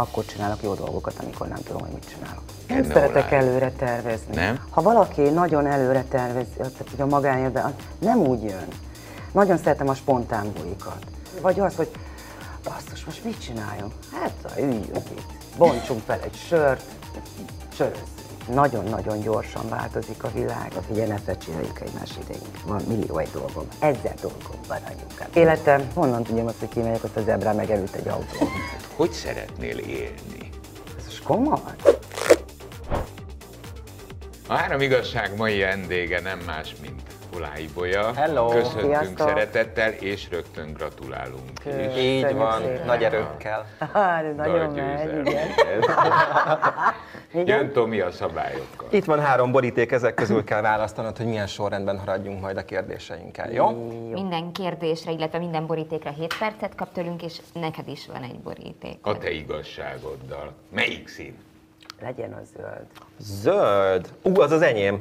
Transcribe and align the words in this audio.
akkor 0.00 0.24
csinálok 0.24 0.62
jó 0.62 0.74
dolgokat, 0.74 1.14
amikor 1.22 1.48
nem 1.48 1.62
tudom, 1.62 1.80
hogy 1.80 1.90
mit 1.90 2.08
csinálok. 2.08 2.42
Nem 2.68 2.80
Kenne 2.80 2.94
szeretek 2.94 3.32
előre 3.32 3.72
tervezni. 3.72 4.34
Nem? 4.34 4.64
Ha 4.70 4.82
valaki 4.82 5.22
nagyon 5.22 5.66
előre 5.66 6.04
tervez, 6.04 6.46
tehát 6.56 6.72
hogy 6.90 7.00
a 7.00 7.06
magánéletben, 7.06 7.64
az 7.64 7.72
nem 7.98 8.18
úgy 8.18 8.42
jön. 8.42 8.68
Nagyon 9.32 9.58
szeretem 9.58 9.88
a 9.88 9.94
spontán 9.94 10.52
bulikat. 10.52 11.06
Vagy 11.40 11.60
az, 11.60 11.74
hogy 11.74 11.90
basszus, 12.64 13.04
most 13.04 13.24
mit 13.24 13.40
csináljunk? 13.40 13.92
Hát, 14.12 14.54
üljünk 14.58 15.10
itt, 15.10 15.30
bontsunk 15.56 16.02
fel 16.06 16.20
egy 16.24 16.34
sört, 16.48 16.84
sörözzünk. 17.74 18.15
Nagyon-nagyon 18.46 19.20
gyorsan 19.20 19.68
változik 19.68 20.24
a 20.24 20.30
világ. 20.34 20.72
Figyelj, 20.86 21.08
ne 21.08 21.18
fecséreljük 21.18 21.80
egymás 21.80 22.10
idejét. 22.22 22.62
Van 22.66 22.82
millió 22.88 23.18
egy 23.18 23.30
dolgom. 23.32 23.68
Ezzel 23.78 24.14
dolgom 24.20 24.60
van 24.68 24.78
anyukám. 24.86 25.28
Életem, 25.34 25.90
honnan 25.94 26.22
tudjam 26.22 26.46
azt, 26.46 26.58
hogy 26.58 26.68
kimegyek, 26.68 27.04
ott 27.04 27.16
az 27.16 27.28
ebrán 27.28 27.56
megerült 27.56 27.94
egy 27.94 28.08
autó. 28.08 28.48
Hogy 28.96 29.12
szeretnél 29.12 29.78
élni? 29.78 30.48
Ez 30.98 31.04
most 31.04 31.22
komoly? 31.22 31.60
A 34.48 34.54
három 34.54 34.80
igazság 34.80 35.36
mai 35.36 35.58
vendége 35.58 36.20
nem 36.20 36.38
más, 36.38 36.74
mint 36.80 37.02
Olái 37.36 37.68
Bolya. 37.74 38.12
Hello. 38.14 38.48
Köszöntünk 38.48 38.84
Sziasztok. 38.84 39.28
szeretettel, 39.28 39.90
és 39.90 40.30
rögtön 40.30 40.72
gratulálunk 40.72 41.50
is. 41.64 41.72
Így 41.72 42.22
Köszönjük 42.22 42.38
van, 42.38 42.60
szépen. 42.62 42.86
nagy 42.86 43.02
erőkkel. 43.02 43.66
Hát, 43.92 44.24
ez 44.24 44.36
nagyon 44.36 44.72
Nagy 44.72 44.74
megy, 44.74 45.26
igen. 45.26 45.48
Jön. 47.46 47.72
Tomi 47.72 48.00
a 48.00 48.10
szabályokkal. 48.10 48.88
Itt 48.90 49.04
van 49.04 49.20
három 49.20 49.52
boríték, 49.52 49.92
ezek 49.92 50.14
közül 50.14 50.44
kell 50.44 50.60
választanod, 50.60 51.16
hogy 51.16 51.26
milyen 51.26 51.46
sorrendben 51.46 51.98
haradjunk 51.98 52.40
majd 52.40 52.56
a 52.56 52.64
kérdéseinkkel, 52.64 53.50
jó? 53.52 53.68
Minden 54.12 54.52
kérdésre, 54.52 55.10
illetve 55.10 55.38
minden 55.38 55.66
borítékra 55.66 56.10
7 56.10 56.34
percet 56.38 56.74
kap 56.74 56.92
tőlünk, 56.92 57.22
és 57.22 57.40
neked 57.52 57.88
is 57.88 58.06
van 58.06 58.22
egy 58.22 58.38
boríték. 58.38 58.98
A 59.02 59.18
te 59.18 59.30
igazságoddal. 59.30 60.52
Melyik 60.68 61.08
szín? 61.08 61.36
Legyen 62.00 62.32
a 62.32 62.40
zöld. 62.56 62.86
Zöld. 63.18 64.08
Ú, 64.22 64.40
az 64.40 64.50
az 64.50 64.62
enyém. 64.62 65.00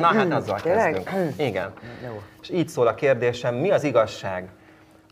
Na 0.00 0.06
hát 0.06 0.32
azzal 0.32 0.60
Tényleg? 0.60 0.92
kezdünk. 0.92 1.38
Igen. 1.38 1.72
Jó. 2.06 2.22
És 2.42 2.50
így 2.50 2.68
szól 2.68 2.86
a 2.86 2.94
kérdésem, 2.94 3.54
mi 3.54 3.70
az 3.70 3.84
igazság? 3.84 4.48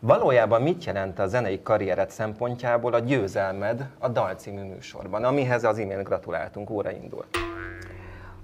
Valójában 0.02 0.62
mit 0.62 0.84
jelent 0.84 1.18
a 1.18 1.26
zenei 1.26 1.62
karriered 1.62 2.10
szempontjából 2.10 2.94
a 2.94 2.98
győzelmed 2.98 3.86
a 3.98 4.08
Dal 4.08 4.34
című 4.34 4.62
műsorban, 4.62 5.24
amihez 5.24 5.64
az 5.64 5.78
imént 5.78 6.04
gratuláltunk, 6.04 6.70
óra 6.70 6.90
indul. 6.90 7.24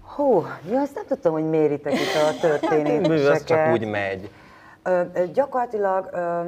Hú, 0.03 0.47
jó, 0.71 0.77
azt 0.79 0.95
nem 0.95 1.05
tudtam, 1.07 1.33
hogy 1.33 1.45
méritek 1.45 1.93
itt 1.93 2.15
a 2.15 2.47
Mű, 2.77 3.27
az 3.27 3.45
csak 3.45 3.57
történéseket. 3.59 3.73
úgy 3.73 3.87
megy. 3.91 4.31
Ö, 4.83 5.03
gyakorlatilag, 5.33 6.09
ö, 6.13 6.41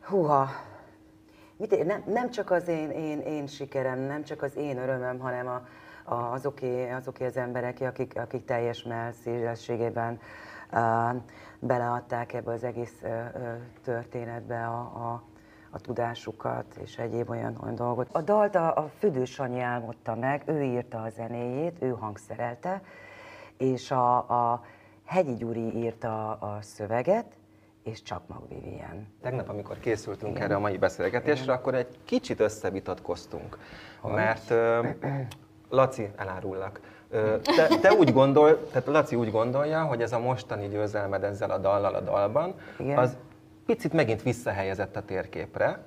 húha, 0.00 0.48
mit, 1.56 1.84
nem, 1.86 2.02
nem 2.06 2.30
csak 2.30 2.50
az 2.50 2.68
én, 2.68 2.90
én, 2.90 3.20
én 3.20 3.46
sikerem, 3.46 3.98
nem 3.98 4.24
csak 4.24 4.42
az 4.42 4.56
én 4.56 4.78
örömöm, 4.78 5.18
hanem 5.18 5.46
a, 5.46 5.62
azoké, 6.04 6.90
azoké 6.90 7.26
az 7.26 7.36
emberek, 7.36 7.80
akik, 7.80 8.18
akik 8.18 8.44
teljes 8.44 8.82
melszélességében 8.82 10.20
beleadták 11.58 12.32
ebbe 12.32 12.52
az 12.52 12.64
egész 12.64 13.02
történetbe 13.82 14.66
a, 14.66 14.80
a, 14.80 15.22
a 15.70 15.80
tudásukat 15.80 16.74
és 16.82 16.98
egyéb 16.98 17.30
olyan, 17.30 17.58
olyan 17.62 17.74
dolgot. 17.74 18.08
A 18.12 18.20
dalt 18.20 18.54
a, 18.54 18.76
a 18.76 18.90
Füdő 18.98 19.24
Sanyi 19.24 19.60
álmodta 19.60 20.14
meg, 20.14 20.42
ő 20.46 20.62
írta 20.62 21.02
a 21.02 21.08
zenéjét, 21.08 21.82
ő 21.82 21.90
hangszerelte, 21.90 22.82
és 23.56 23.90
a, 23.90 24.16
a 24.16 24.64
Hegyi 25.04 25.34
Gyuri 25.34 25.76
írta 25.76 26.32
a 26.32 26.58
szöveget, 26.60 27.38
és 27.82 28.02
Csakmag 28.02 28.48
Vivien. 28.48 29.06
Tegnap, 29.22 29.48
amikor 29.48 29.78
készültünk 29.78 30.38
erre 30.38 30.54
a 30.54 30.58
mai 30.58 30.78
beszélgetésre, 30.78 31.52
akkor 31.52 31.74
egy 31.74 31.98
kicsit 32.04 32.40
összevitatkoztunk. 32.40 33.58
Mert 34.02 34.50
ö, 34.50 34.88
Laci, 35.68 36.10
elárullak. 36.16 36.80
Te, 37.56 37.68
te 37.80 37.92
úgy 37.92 38.12
gondol, 38.12 38.68
tehát 38.70 38.86
Laci 38.88 39.16
úgy 39.16 39.30
gondolja, 39.30 39.82
hogy 39.84 40.02
ez 40.02 40.12
a 40.12 40.18
mostani 40.18 40.68
győzelmed 40.68 41.24
ezzel 41.24 41.50
a 41.50 41.58
dallal 41.58 41.94
a 41.94 42.00
dalban, 42.00 42.54
Igen. 42.78 42.98
az 42.98 43.16
picit 43.66 43.92
megint 43.92 44.22
visszahelyezett 44.22 44.96
a 44.96 45.02
térképre. 45.02 45.78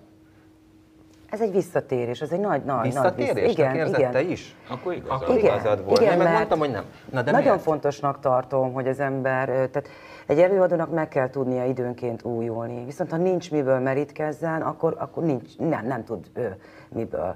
Ez 1.30 1.42
egy 1.42 1.52
visszatérés, 1.52 2.22
ez 2.22 2.32
egy 2.32 2.40
nagy, 2.40 2.64
nagy, 2.64 2.76
nagy 2.78 2.86
Visszatérésnek 2.86 3.74
igen, 3.74 3.88
igen. 3.88 4.12
te 4.12 4.22
is? 4.22 4.56
Akkor 4.70 4.94
igazad. 4.94 5.22
Akkor 5.22 5.38
Igen, 5.38 5.60
igazad 5.60 5.86
volt. 5.86 6.02
igen, 6.02 6.18
mert 6.18 6.32
mondtam, 6.32 6.60
hogy 6.60 6.72
nem. 6.72 6.84
Na, 7.12 7.22
de 7.22 7.32
Nagyon 7.32 7.48
miért? 7.48 7.64
fontosnak 7.64 8.20
tartom, 8.20 8.74
hogy 8.74 8.88
az 8.88 9.00
ember, 9.00 9.46
tehát 9.48 9.88
egy 10.26 10.40
előadónak 10.40 10.94
meg 10.94 11.08
kell 11.08 11.30
tudnia 11.30 11.66
időnként 11.66 12.24
újulni. 12.24 12.86
Viszont 12.86 13.12
ha 13.12 13.18
nincs 13.18 13.52
miből 13.52 13.80
merítkezzen, 13.80 14.62
akkor, 14.62 14.96
akkor 15.00 15.24
nincs, 15.24 15.58
nem, 15.58 15.86
nem 15.86 16.04
tud 16.04 16.26
ő 16.34 16.56
miből. 16.90 17.36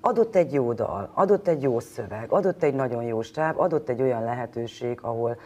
Adott 0.00 0.36
egy 0.36 0.52
jó 0.52 0.72
dal, 0.72 1.10
adott 1.12 1.48
egy 1.48 1.62
jó 1.62 1.80
szöveg, 1.80 2.32
adott 2.32 2.62
egy 2.62 2.74
nagyon 2.74 3.02
jó 3.02 3.22
stáb, 3.22 3.60
adott 3.60 3.88
egy 3.88 4.02
olyan 4.02 4.24
lehetőség, 4.24 4.98
ahol, 5.02 5.36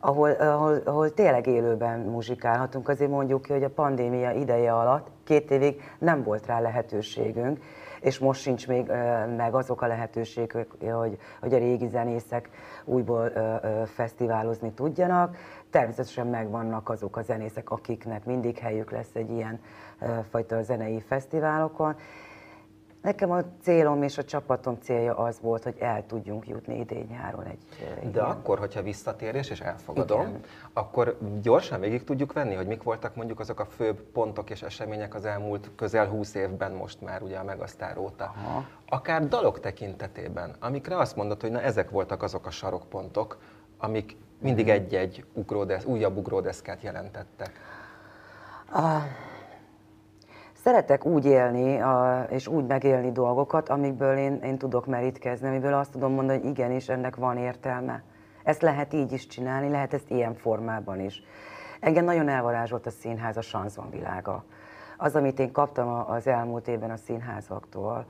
ahol, 0.00 0.30
ahol, 0.30 0.80
ahol 0.84 1.14
tényleg 1.14 1.46
élőben 1.46 2.00
muzsikálhatunk. 2.00 2.88
Azért 2.88 3.10
mondjuk 3.10 3.42
ki, 3.42 3.52
hogy 3.52 3.64
a 3.64 3.70
pandémia 3.70 4.30
ideje 4.30 4.72
alatt 4.72 5.06
két 5.24 5.50
évig 5.50 5.82
nem 5.98 6.22
volt 6.22 6.46
rá 6.46 6.60
lehetőségünk, 6.60 7.58
és 8.00 8.18
most 8.18 8.40
sincs 8.40 8.68
még 8.68 8.92
meg 9.36 9.54
azok 9.54 9.82
a 9.82 9.86
lehetőségek, 9.86 10.66
hogy, 10.80 11.18
hogy 11.40 11.54
a 11.54 11.58
régi 11.58 11.88
zenészek 11.88 12.50
újból 12.84 13.32
fesztiválozni 13.94 14.72
tudjanak. 14.72 15.36
Természetesen 15.70 16.26
megvannak 16.26 16.88
azok 16.88 17.16
a 17.16 17.22
zenészek, 17.22 17.70
akiknek 17.70 18.24
mindig 18.24 18.58
helyük 18.58 18.90
lesz 18.90 19.14
egy 19.14 19.30
ilyen 19.30 19.60
fajta 20.30 20.62
zenei 20.62 21.00
fesztiválokon. 21.00 21.96
Nekem 23.04 23.30
a 23.30 23.40
célom 23.62 24.02
és 24.02 24.18
a 24.18 24.24
csapatom 24.24 24.78
célja 24.82 25.16
az 25.16 25.38
volt, 25.40 25.62
hogy 25.62 25.76
el 25.78 26.06
tudjunk 26.06 26.48
jutni 26.48 26.78
idén-nyáron 26.78 27.44
egy 27.44 27.58
ö, 27.80 27.94
De 27.94 28.08
ilyen- 28.10 28.24
akkor, 28.26 28.58
hogyha 28.58 28.82
visszatérés, 28.82 29.50
és 29.50 29.60
elfogadom, 29.60 30.20
Igen. 30.20 30.40
akkor 30.72 31.18
gyorsan 31.42 31.80
végig 31.80 32.04
tudjuk 32.04 32.32
venni, 32.32 32.54
hogy 32.54 32.66
mik 32.66 32.82
voltak 32.82 33.14
mondjuk 33.14 33.40
azok 33.40 33.60
a 33.60 33.64
főbb 33.64 34.00
pontok 34.00 34.50
és 34.50 34.62
események 34.62 35.14
az 35.14 35.24
elmúlt 35.24 35.70
közel 35.76 36.06
20 36.08 36.34
évben 36.34 36.72
most 36.72 37.00
már 37.00 37.22
ugye 37.22 37.36
a 37.38 37.44
Megasztár 37.44 37.98
óta. 37.98 38.24
Aha. 38.44 38.64
Akár 38.88 39.28
dalok 39.28 39.60
tekintetében, 39.60 40.54
amikre 40.60 40.96
azt 40.96 41.16
mondod, 41.16 41.40
hogy 41.40 41.50
na 41.50 41.60
ezek 41.60 41.90
voltak 41.90 42.22
azok 42.22 42.46
a 42.46 42.50
sarokpontok, 42.50 43.38
amik 43.78 44.16
mindig 44.40 44.64
Mhm. 44.66 44.74
egy-egy 44.74 45.24
ugródesz, 45.32 45.84
újabb 45.84 46.16
ugródeszkát 46.16 46.82
jelentettek. 46.82 47.50
Szeretek 50.64 51.04
úgy 51.04 51.24
élni 51.24 51.80
a, 51.80 52.26
és 52.30 52.46
úgy 52.46 52.66
megélni 52.66 53.12
dolgokat, 53.12 53.68
amikből 53.68 54.16
én, 54.16 54.34
én 54.42 54.58
tudok 54.58 54.86
merítkezni, 54.86 55.48
amiből 55.48 55.74
azt 55.74 55.90
tudom 55.90 56.12
mondani, 56.12 56.38
hogy 56.38 56.48
igenis, 56.48 56.88
ennek 56.88 57.16
van 57.16 57.36
értelme. 57.36 58.02
Ezt 58.44 58.62
lehet 58.62 58.92
így 58.92 59.12
is 59.12 59.26
csinálni, 59.26 59.68
lehet 59.68 59.94
ezt 59.94 60.10
ilyen 60.10 60.34
formában 60.34 61.00
is. 61.00 61.22
Engem 61.80 62.04
nagyon 62.04 62.28
elvarázsolt 62.28 62.86
a 62.86 62.90
színház, 62.90 63.36
a 63.36 63.40
sanzon 63.40 63.90
világa. 63.90 64.44
Az, 64.96 65.16
amit 65.16 65.38
én 65.38 65.52
kaptam 65.52 66.04
az 66.10 66.26
elmúlt 66.26 66.68
évben 66.68 66.90
a 66.90 66.96
színházaktól, 66.96 68.06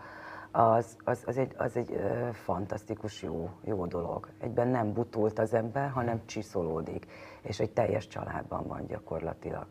az, 0.50 0.96
az, 1.04 1.22
az 1.26 1.38
egy, 1.38 1.52
az 1.56 1.76
egy 1.76 2.00
fantasztikus 2.32 3.22
jó, 3.22 3.50
jó 3.64 3.86
dolog. 3.86 4.28
Egyben 4.40 4.68
nem 4.68 4.92
butult 4.92 5.38
az 5.38 5.54
ember, 5.54 5.90
hanem 5.90 6.20
csiszolódik, 6.26 7.06
és 7.42 7.60
egy 7.60 7.70
teljes 7.70 8.06
családban 8.06 8.66
van 8.66 8.86
gyakorlatilag. 8.86 9.66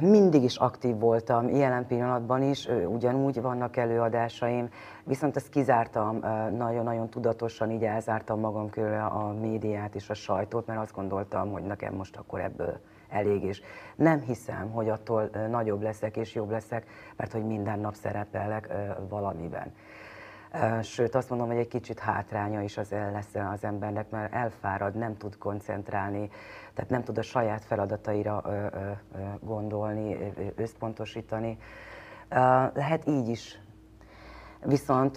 Mindig 0.00 0.42
is 0.42 0.56
aktív 0.56 0.98
voltam, 0.98 1.48
jelen 1.48 1.86
pillanatban 1.86 2.42
is, 2.42 2.68
ugyanúgy 2.88 3.40
vannak 3.40 3.76
előadásaim, 3.76 4.68
viszont 5.04 5.36
ezt 5.36 5.48
kizártam, 5.48 6.18
nagyon-nagyon 6.56 7.08
tudatosan 7.08 7.70
így 7.70 7.84
elzártam 7.84 8.40
magam 8.40 8.70
körül 8.70 8.94
a 8.94 9.34
médiát 9.40 9.94
és 9.94 10.10
a 10.10 10.14
sajtót, 10.14 10.66
mert 10.66 10.80
azt 10.80 10.94
gondoltam, 10.94 11.52
hogy 11.52 11.62
nekem 11.62 11.94
most 11.94 12.16
akkor 12.16 12.40
ebből 12.40 12.80
elég, 13.08 13.42
és 13.42 13.62
nem 13.96 14.20
hiszem, 14.20 14.70
hogy 14.70 14.88
attól 14.88 15.30
nagyobb 15.50 15.82
leszek 15.82 16.16
és 16.16 16.34
jobb 16.34 16.50
leszek, 16.50 16.86
mert 17.16 17.32
hogy 17.32 17.46
minden 17.46 17.78
nap 17.78 17.94
szerepelek 17.94 18.68
valamiben. 19.08 19.72
Sőt, 20.82 21.14
azt 21.14 21.28
mondom, 21.30 21.48
hogy 21.48 21.56
egy 21.56 21.68
kicsit 21.68 21.98
hátránya 21.98 22.60
is 22.60 22.76
az 22.76 22.90
lesz 22.90 23.34
az 23.34 23.64
embernek, 23.64 24.10
mert 24.10 24.32
elfárad, 24.32 24.94
nem 24.94 25.16
tud 25.16 25.38
koncentrálni, 25.38 26.30
tehát 26.74 26.90
nem 26.90 27.02
tud 27.02 27.18
a 27.18 27.22
saját 27.22 27.64
feladataira 27.64 28.42
gondolni, 29.40 30.32
összpontosítani. 30.56 31.58
Lehet 32.74 33.06
így 33.06 33.28
is. 33.28 33.60
Viszont 34.64 35.14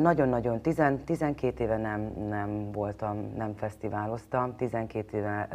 nagyon-nagyon, 0.00 0.60
tizen- 0.60 1.04
12 1.04 1.62
éve 1.64 1.76
nem, 1.76 2.00
nem 2.28 2.72
voltam, 2.72 3.32
nem 3.36 3.54
fesztiváloztam, 3.54 4.56
12 4.56 5.16
éve 5.16 5.48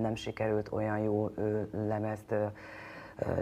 nem 0.00 0.14
sikerült 0.14 0.72
olyan 0.72 0.98
jó 0.98 1.30
lemezt 1.72 2.34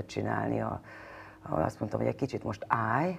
csinálni, 0.06 0.60
ahol 0.60 1.62
azt 1.62 1.78
mondtam, 1.80 2.00
hogy 2.00 2.08
egy 2.08 2.14
kicsit 2.14 2.44
most 2.44 2.64
állj, 2.68 3.18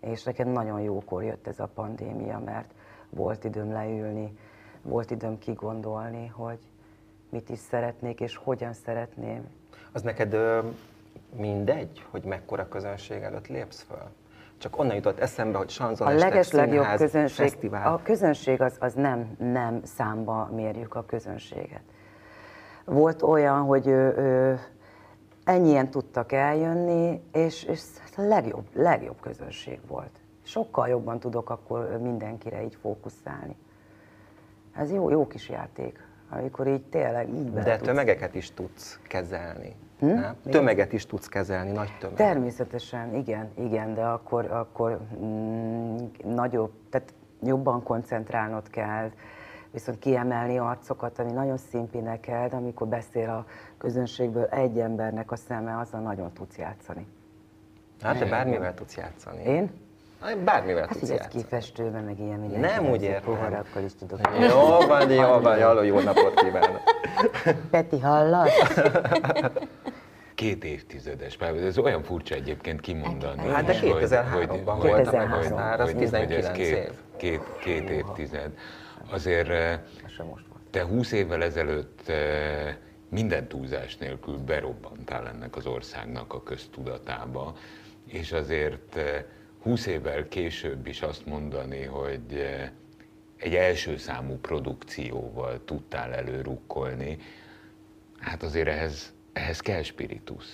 és 0.00 0.22
nekem 0.22 0.48
nagyon 0.48 0.80
jókor 0.80 1.24
jött 1.24 1.46
ez 1.46 1.60
a 1.60 1.68
pandémia, 1.74 2.38
mert 2.44 2.70
volt 3.10 3.44
időm 3.44 3.72
leülni, 3.72 4.38
volt 4.82 5.10
időm 5.10 5.38
kigondolni, 5.38 6.26
hogy 6.26 6.58
mit 7.28 7.48
is 7.48 7.58
szeretnék 7.58 8.20
és 8.20 8.36
hogyan 8.36 8.72
szeretném. 8.72 9.48
Az 9.92 10.02
neked 10.02 10.32
ö, 10.32 10.58
mindegy, 11.36 12.04
hogy 12.10 12.22
mekkora 12.24 12.68
közönség 12.68 13.22
előtt 13.22 13.46
lépsz 13.46 13.82
föl? 13.82 14.08
Csak 14.58 14.78
onnan 14.78 14.94
jutott 14.94 15.18
eszembe, 15.18 15.58
hogy 15.58 15.66
A 15.66 15.70
sanzonester, 15.70 16.30
legeslegjobb 16.30 16.86
közönség, 16.96 17.46
fesztivál. 17.48 17.92
a 17.92 18.00
közönség 18.02 18.60
az, 18.60 18.76
az 18.78 18.94
nem, 18.94 19.36
nem 19.38 19.80
számba 19.84 20.50
mérjük 20.54 20.94
a 20.94 21.04
közönséget. 21.04 21.82
Volt 22.84 23.22
olyan, 23.22 23.60
hogy 23.60 23.88
ö, 23.88 24.08
ö, 24.16 24.54
ennyien 25.50 25.90
tudtak 25.90 26.32
eljönni, 26.32 27.22
és, 27.32 27.62
és 27.64 27.80
a 28.16 28.20
legjobb, 28.22 28.66
legjobb 28.72 29.20
közönség 29.20 29.78
volt. 29.86 30.10
Sokkal 30.42 30.88
jobban 30.88 31.18
tudok 31.18 31.50
akkor 31.50 31.98
mindenkire 32.02 32.62
így 32.64 32.76
fókuszálni. 32.80 33.56
Ez 34.76 34.92
jó, 34.92 35.10
jó 35.10 35.26
kis 35.26 35.48
játék, 35.48 36.06
amikor 36.30 36.66
így 36.66 36.82
tényleg 36.82 37.28
így 37.28 37.52
De 37.52 37.62
tudsz- 37.62 37.82
tömegeket 37.82 38.34
is 38.34 38.54
tudsz 38.54 39.00
kezelni. 39.08 39.76
Hm? 39.98 40.06
Nem? 40.06 40.36
Tömeget 40.50 40.92
is 40.92 41.06
tudsz 41.06 41.28
kezelni, 41.28 41.70
nagy 41.70 41.96
tömeget. 41.98 42.26
Természetesen, 42.26 43.14
igen, 43.14 43.50
igen, 43.54 43.94
de 43.94 44.04
akkor, 44.04 44.50
akkor 44.50 44.98
mm, 45.24 45.96
nagyobb, 46.24 46.72
tehát 46.90 47.14
jobban 47.42 47.82
koncentrálnod 47.82 48.70
kell, 48.70 49.10
viszont 49.72 49.98
kiemelni 49.98 50.58
arcokat, 50.58 51.18
ami 51.18 51.32
nagyon 51.32 51.56
színpineked, 51.56 52.52
amikor 52.52 52.86
beszél 52.86 53.28
a 53.28 53.44
közönségből 53.78 54.44
egy 54.44 54.78
embernek 54.78 55.30
a 55.30 55.36
szeme, 55.36 55.78
azzal 55.78 56.00
nagyon 56.00 56.32
tudsz 56.32 56.56
játszani. 56.58 57.06
Hát 58.02 58.18
te 58.18 58.24
bármivel 58.24 58.74
tudsz 58.74 58.96
játszani. 58.96 59.42
Én? 59.42 59.70
Hát 60.20 60.38
Bármivel 60.38 60.86
Hát 60.86 60.98
tudsz 60.98 61.10
játszani. 61.10 61.42
kifestővel, 61.42 62.02
meg 62.02 62.18
ilyen 62.18 62.38
minden. 62.38 62.60
Nem 62.60 62.86
úgy 62.90 63.02
értem. 63.02 63.22
Poharakkal 63.34 63.82
is 63.82 63.94
tudok. 63.94 64.20
Jó 64.40 64.86
van, 64.86 65.10
jó 65.10 65.38
van, 65.40 65.58
jó, 65.58 65.82
jó 65.82 66.00
napot 66.00 66.34
kívánok. 66.40 66.80
Peti, 67.70 67.98
hallasz? 68.00 68.80
Két 70.34 70.64
évtizedes 70.64 71.36
pályázat, 71.36 71.66
ez 71.66 71.78
olyan 71.78 72.02
furcsa 72.02 72.34
egyébként 72.34 72.80
kimondani. 72.80 73.48
Hát 73.48 73.64
de 73.64 73.72
is, 73.72 73.80
hogy- 73.80 73.90
2003-ban 73.90 74.38
hogy- 74.48 74.64
volt 74.64 74.82
a 74.82 74.96
2003. 74.96 75.28
Megasztár, 75.28 75.80
az 75.80 75.86
hogy- 75.86 75.94
hogy 75.94 76.02
ez 76.02 76.10
19 76.10 76.50
két, 76.50 76.76
év. 76.76 76.90
Két, 77.16 77.40
két 77.64 77.90
évtized. 77.90 78.50
Azért 79.10 79.48
eh, 79.48 79.80
sem 80.16 80.26
most 80.26 80.46
volt. 80.46 80.62
te 80.70 80.84
20 80.84 81.12
évvel 81.12 81.42
ezelőtt 81.42 82.08
eh, 82.08 82.76
minden 83.08 83.48
túlzás 83.48 83.96
nélkül 83.96 84.38
berobbantál 84.38 85.28
ennek 85.28 85.56
az 85.56 85.66
országnak 85.66 86.34
a 86.34 86.42
köztudatába, 86.42 87.56
és 88.06 88.32
azért 88.32 88.96
eh, 88.96 89.24
20 89.62 89.86
évvel 89.86 90.28
később 90.28 90.86
is 90.86 91.02
azt 91.02 91.26
mondani, 91.26 91.84
hogy 91.84 92.32
eh, 92.34 92.70
egy 93.36 93.54
első 93.54 93.96
számú 93.96 94.38
produkcióval 94.38 95.64
tudtál 95.64 96.14
előrukkolni, 96.14 97.18
hát 98.18 98.42
azért 98.42 98.68
ehhez, 98.68 99.14
ehhez 99.32 99.60
kell 99.60 99.82
spiritus. 99.82 100.44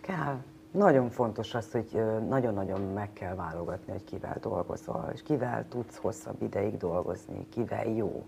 Kell. 0.00 0.42
Nagyon 0.74 1.10
fontos 1.10 1.54
az, 1.54 1.70
hogy 1.70 2.02
nagyon-nagyon 2.28 2.80
meg 2.80 3.12
kell 3.12 3.34
válogatni, 3.34 3.92
hogy 3.92 4.04
kivel 4.04 4.36
dolgozol, 4.40 5.10
és 5.14 5.22
kivel 5.22 5.64
tudsz 5.68 5.96
hosszabb 5.96 6.42
ideig 6.42 6.76
dolgozni, 6.76 7.46
kivel 7.48 7.88
jó. 7.88 8.24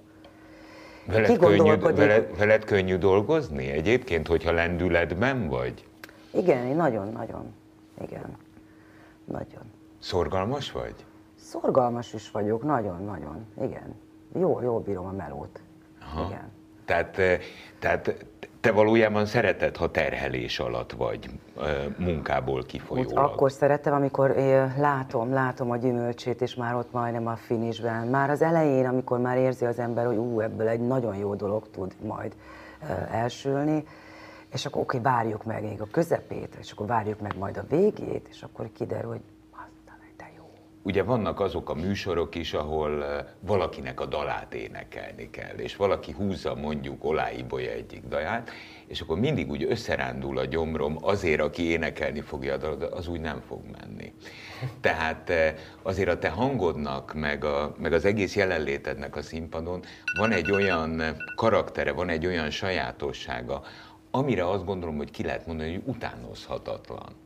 Veled 1.07 1.27
Ki 1.27 1.37
könnyű, 1.37 1.77
veled, 1.77 2.37
veled 2.37 2.65
könnyű 2.65 2.97
dolgozni 2.97 3.71
egyébként, 3.71 4.27
hogyha 4.27 4.53
lendületben 4.53 5.49
vagy? 5.49 5.89
Igen, 6.31 6.77
nagyon-nagyon. 6.77 7.55
Igen. 8.01 8.37
Nagyon. 9.25 9.73
Szorgalmas 9.99 10.73
vagy? 10.73 10.95
Szorgalmas 11.39 12.13
is 12.13 12.31
vagyok, 12.31 12.63
nagyon-nagyon. 12.63 13.47
Igen. 13.63 13.95
Jó, 14.39 14.61
jól 14.61 14.81
bírom 14.81 15.07
a 15.07 15.13
melót. 15.13 15.61
Aha. 16.01 16.27
Igen. 16.27 16.51
Tehát, 16.85 17.19
eh, 17.19 17.41
tehát 17.79 18.27
te 18.67 18.73
valójában 18.73 19.27
szereted, 19.27 19.77
ha 19.77 19.91
terhelés 19.91 20.59
alatt 20.59 20.93
vagy, 20.93 21.31
munkából 21.97 22.63
kifolyólag. 22.63 23.19
akkor 23.19 23.53
szeretem, 23.53 23.95
amikor 23.95 24.35
látom, 24.79 25.33
látom 25.33 25.71
a 25.71 25.77
gyümölcsét, 25.77 26.41
és 26.41 26.55
már 26.55 26.75
ott 26.75 26.93
majdnem 26.93 27.27
a 27.27 27.37
finishben. 27.37 28.07
Már 28.07 28.31
az 28.31 28.43
elején, 28.43 28.87
amikor 28.87 29.19
már 29.19 29.37
érzi 29.37 29.65
az 29.65 29.79
ember, 29.79 30.07
hogy 30.07 30.17
ú, 30.17 30.41
ebből 30.41 30.69
egy 30.69 30.81
nagyon 30.81 31.17
jó 31.17 31.35
dolog 31.35 31.71
tud 31.71 31.95
majd 32.03 32.35
elsülni, 33.11 33.85
és 34.53 34.67
akkor 34.67 34.83
oké, 34.83 34.99
várjuk 34.99 35.45
meg 35.45 35.63
még 35.63 35.81
a 35.81 35.87
közepét, 35.91 36.57
és 36.61 36.73
akkor 36.73 36.87
várjuk 36.87 37.21
meg 37.21 37.39
majd 37.39 37.57
a 37.57 37.65
végét, 37.69 38.27
és 38.31 38.43
akkor 38.43 38.69
kiderül, 38.73 39.11
hogy. 39.11 39.21
Ugye 40.87 41.03
vannak 41.03 41.41
azok 41.41 41.71
a 41.71 41.75
műsorok 41.75 42.35
is, 42.35 42.53
ahol 42.53 43.05
eh, 43.05 43.25
valakinek 43.41 44.01
a 44.01 44.07
dalát 44.07 44.55
énekelni 44.55 45.31
kell, 45.31 45.57
és 45.57 45.77
valaki 45.77 46.13
húzza 46.13 46.55
mondjuk 46.55 47.05
Olái 47.05 47.45
egyik 47.51 48.03
daját, 48.09 48.51
és 48.87 49.01
akkor 49.01 49.19
mindig 49.19 49.51
úgy 49.51 49.63
összerándul 49.63 50.39
a 50.39 50.45
gyomrom 50.45 50.97
azért, 51.01 51.41
aki 51.41 51.63
énekelni 51.63 52.21
fogja 52.21 52.55
a 52.55 52.57
dalat, 52.57 52.83
az 52.83 53.09
úgy 53.09 53.21
nem 53.21 53.41
fog 53.41 53.61
menni. 53.81 54.13
Tehát 54.81 55.31
eh, 55.31 55.55
azért 55.83 56.09
a 56.09 56.19
te 56.19 56.29
hangodnak, 56.29 57.15
meg, 57.15 57.45
a, 57.45 57.75
meg 57.79 57.93
az 57.93 58.05
egész 58.05 58.37
jelenlétednek 58.37 59.17
a 59.17 59.23
színpadon 59.23 59.83
van 60.19 60.33
egy 60.33 60.53
olyan 60.53 61.03
karaktere, 61.35 61.93
van 61.93 62.09
egy 62.09 62.27
olyan 62.27 62.51
sajátossága, 62.51 63.63
amire 64.11 64.49
azt 64.49 64.65
gondolom, 64.65 64.97
hogy 64.97 65.11
ki 65.11 65.23
lehet 65.23 65.47
mondani, 65.47 65.73
hogy 65.73 65.83
utánozhatatlan. 65.87 67.25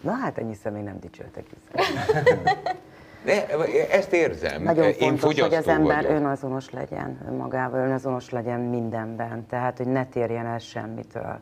Na 0.00 0.12
hát 0.12 0.38
ennyi 0.38 0.54
személy 0.54 0.82
nem 0.82 0.98
dicsértek 1.00 1.44
vissza. 1.48 1.88
De 3.24 3.46
ezt 3.90 4.12
érzem. 4.12 4.62
Nagyon 4.62 4.84
Én 4.86 5.16
fontos, 5.16 5.40
hogy 5.40 5.54
az 5.54 5.68
ember 5.68 5.96
vagyok. 6.02 6.10
önazonos 6.10 6.70
legyen 6.70 7.18
önmagával, 7.28 7.80
önazonos 7.80 8.30
legyen 8.30 8.60
mindenben. 8.60 9.46
Tehát, 9.46 9.76
hogy 9.76 9.86
ne 9.86 10.06
térjen 10.06 10.46
el 10.46 10.58
semmitől. 10.58 11.38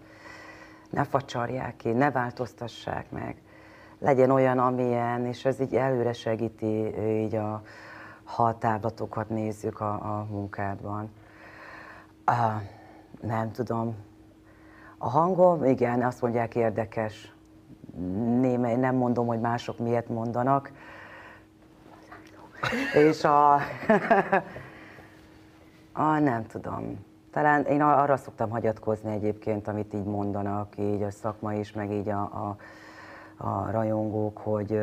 Ne 0.90 1.04
facsarják 1.04 1.76
ki, 1.76 1.92
ne 1.92 2.10
változtassák 2.10 3.10
meg. 3.10 3.36
Legyen 3.98 4.30
olyan, 4.30 4.58
amilyen, 4.58 5.26
és 5.26 5.44
ez 5.44 5.60
így 5.60 5.74
előre 5.74 6.12
segíti 6.12 7.00
így 7.00 7.34
a, 7.34 7.62
ha 8.24 8.44
a 8.44 9.24
nézzük 9.28 9.80
a, 9.80 9.92
a 9.92 10.26
munkádban. 10.30 11.10
Ah, 12.24 12.60
nem 13.20 13.52
tudom. 13.52 13.96
A 14.98 15.08
hangom, 15.08 15.64
igen, 15.64 16.02
azt 16.02 16.22
mondják 16.22 16.54
érdekes. 16.54 17.35
Némely, 18.40 18.76
nem 18.76 18.94
mondom, 18.94 19.26
hogy 19.26 19.40
mások 19.40 19.78
miért 19.78 20.08
mondanak. 20.08 20.70
És 22.94 23.24
a... 23.24 23.54
a 25.92 26.18
nem 26.18 26.46
tudom. 26.46 27.04
Talán 27.30 27.64
én 27.64 27.82
arra 27.82 28.16
szoktam 28.16 28.50
hagyatkozni 28.50 29.12
egyébként, 29.12 29.68
amit 29.68 29.94
így 29.94 30.04
mondanak, 30.04 30.78
így 30.78 31.02
a 31.02 31.10
szakma 31.10 31.54
is, 31.54 31.72
meg 31.72 31.90
így 31.92 32.08
a, 32.08 32.20
a, 32.20 32.56
a 33.36 33.70
rajongók, 33.70 34.38
hogy 34.38 34.80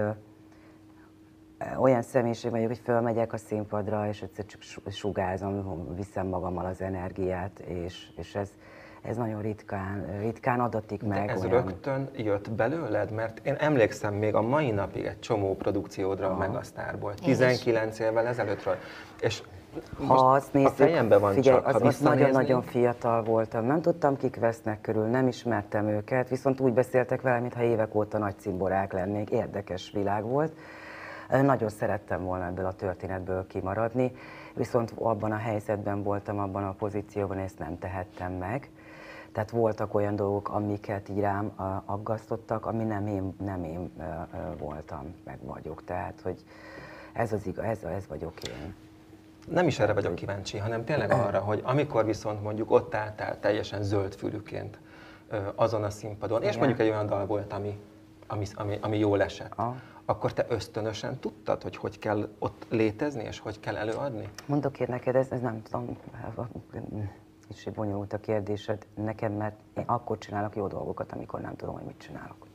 olyan 1.77 2.01
személyiség 2.01 2.51
vagyok, 2.51 2.67
hogy 2.67 2.81
fölmegyek 2.83 3.33
a 3.33 3.37
színpadra, 3.37 4.07
és 4.07 4.21
egyszer 4.21 4.45
csak 4.45 4.61
su- 4.61 4.91
sugázom, 4.91 5.95
viszem 5.95 6.27
magammal 6.27 6.65
az 6.65 6.81
energiát, 6.81 7.59
és, 7.59 8.09
és 8.15 8.35
ez, 8.35 8.49
ez 9.03 9.17
nagyon 9.17 9.41
ritkán, 9.41 10.19
ritkán 10.21 10.59
adatik 10.59 11.03
meg. 11.03 11.25
De 11.25 11.31
ez 11.31 11.43
olyan. 11.43 11.63
rögtön 11.63 12.09
jött 12.15 12.51
belőled? 12.51 13.11
Mert 13.11 13.45
én 13.45 13.53
emlékszem 13.53 14.13
még 14.13 14.35
a 14.35 14.41
mai 14.41 14.71
napig 14.71 15.05
egy 15.05 15.19
csomó 15.19 15.55
produkciódra 15.55 16.29
a 16.29 16.37
Megasztárból, 16.37 17.13
19 17.13 17.99
évvel 17.99 18.27
ezelőttről. 18.27 18.75
És 19.21 19.43
Ha 19.97 20.05
most 20.05 20.23
azt 20.23 20.53
nézzük, 20.53 20.69
a 20.69 20.73
fejemben 20.73 21.19
van 21.19 21.33
figyelj, 21.33 21.57
csak, 21.57 21.67
az, 21.67 21.81
ha 21.81 21.87
az 21.87 21.99
nagyon-nagyon 21.99 22.61
fiatal 22.61 23.23
voltam, 23.23 23.65
nem 23.65 23.81
tudtam, 23.81 24.17
kik 24.17 24.35
vesznek 24.35 24.81
körül, 24.81 25.05
nem 25.05 25.27
ismertem 25.27 25.87
őket, 25.87 26.29
viszont 26.29 26.59
úgy 26.59 26.73
beszéltek 26.73 27.21
velem, 27.21 27.41
mintha 27.41 27.63
évek 27.63 27.95
óta 27.95 28.17
nagy 28.17 28.35
cimborák 28.37 28.93
lennék, 28.93 29.29
érdekes 29.29 29.91
világ 29.93 30.23
volt. 30.23 30.53
Nagyon 31.29 31.69
szerettem 31.69 32.23
volna 32.23 32.45
ebből 32.45 32.65
a 32.65 32.73
történetből 32.73 33.47
kimaradni, 33.47 34.11
viszont 34.53 34.93
abban 34.97 35.31
a 35.31 35.37
helyzetben 35.37 36.03
voltam, 36.03 36.39
abban 36.39 36.63
a 36.63 36.71
pozícióban, 36.71 37.37
ezt 37.37 37.59
nem 37.59 37.79
tehettem 37.79 38.31
meg. 38.33 38.69
Tehát 39.33 39.51
voltak 39.51 39.93
olyan 39.93 40.15
dolgok, 40.15 40.49
amiket 40.49 41.09
így 41.09 41.19
rám 41.19 41.51
aggasztottak, 41.85 42.65
ami 42.65 42.83
nem 42.83 43.07
én, 43.07 43.35
nem 43.39 43.63
én 43.63 43.91
voltam, 44.57 45.15
meg 45.23 45.37
vagyok. 45.41 45.83
Tehát, 45.83 46.21
hogy 46.23 46.43
ez, 47.13 47.33
az 47.33 47.47
igaz, 47.47 47.65
ez, 47.65 47.83
ez 47.83 48.07
vagyok 48.07 48.33
én. 48.47 48.75
nem 49.47 49.67
is 49.67 49.79
erre 49.79 49.93
vagyok 49.93 50.15
kíváncsi, 50.15 50.57
hanem 50.57 50.85
tényleg 50.85 51.11
arra, 51.11 51.39
hogy 51.39 51.61
amikor 51.63 52.05
viszont 52.05 52.41
mondjuk 52.43 52.71
ott 52.71 52.95
álltál 52.95 53.39
teljesen 53.39 53.83
zöld 53.83 54.15
fülüként 54.15 54.79
azon 55.55 55.83
a 55.83 55.89
színpadon, 55.89 56.41
és 56.41 56.47
Igen. 56.47 56.59
mondjuk 56.59 56.79
egy 56.79 56.89
olyan 56.89 57.05
dal 57.05 57.25
volt, 57.25 57.53
ami, 57.53 57.79
ami, 58.27 58.45
ami, 58.55 58.77
ami 58.81 58.97
jól 58.97 59.21
esett, 59.21 59.53
Aha. 59.55 59.75
akkor 60.05 60.33
te 60.33 60.45
ösztönösen 60.49 61.19
tudtad, 61.19 61.63
hogy 61.63 61.75
hogy 61.75 61.99
kell 61.99 62.29
ott 62.39 62.65
létezni, 62.69 63.23
és 63.23 63.39
hogy 63.39 63.59
kell 63.59 63.77
előadni? 63.77 64.29
Mondok 64.45 64.79
én 64.79 64.87
neked, 64.89 65.15
ez, 65.15 65.27
ez 65.31 65.41
nem 65.41 65.61
tudom, 65.61 65.97
és 67.55 67.69
bonyolult 67.73 68.13
a 68.13 68.17
kérdésed 68.17 68.85
nekem, 68.95 69.33
mert 69.33 69.55
én 69.73 69.83
akkor 69.87 70.17
csinálok 70.17 70.55
jó 70.55 70.67
dolgokat, 70.67 71.11
amikor 71.11 71.41
nem 71.41 71.55
tudom, 71.55 71.75
hogy 71.75 71.85
mit 71.85 71.97
csinálok. 71.97 72.47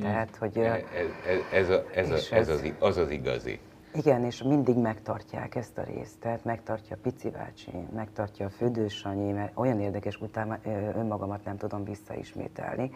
Tehát, 0.00 0.36
hogy... 0.36 0.58
Ez, 0.58 0.80
ez, 1.26 1.38
ez, 1.52 1.68
a, 1.68 1.84
ez, 1.94 2.10
És 2.10 2.30
a, 2.30 2.36
ez 2.36 2.48
ez- 2.48 2.60
az, 2.60 2.72
az 2.78 2.96
az 2.96 3.10
igazi. 3.10 3.60
Igen, 3.94 4.24
és 4.24 4.42
mindig 4.42 4.76
megtartják 4.76 5.54
ezt 5.54 5.78
a 5.78 5.82
részt, 5.82 6.18
tehát 6.20 6.44
megtartja 6.44 6.96
a 6.96 6.98
Pici 7.02 7.30
bácsi, 7.30 7.70
megtartja 7.94 8.46
a 8.46 8.50
Füdős 8.50 8.94
Sanyi, 8.94 9.32
mert 9.32 9.52
olyan 9.54 9.80
érdekes, 9.80 10.20
utána 10.20 10.58
önmagamat 10.94 11.44
nem 11.44 11.56
tudom 11.56 11.84
visszaismételni. 11.84 12.90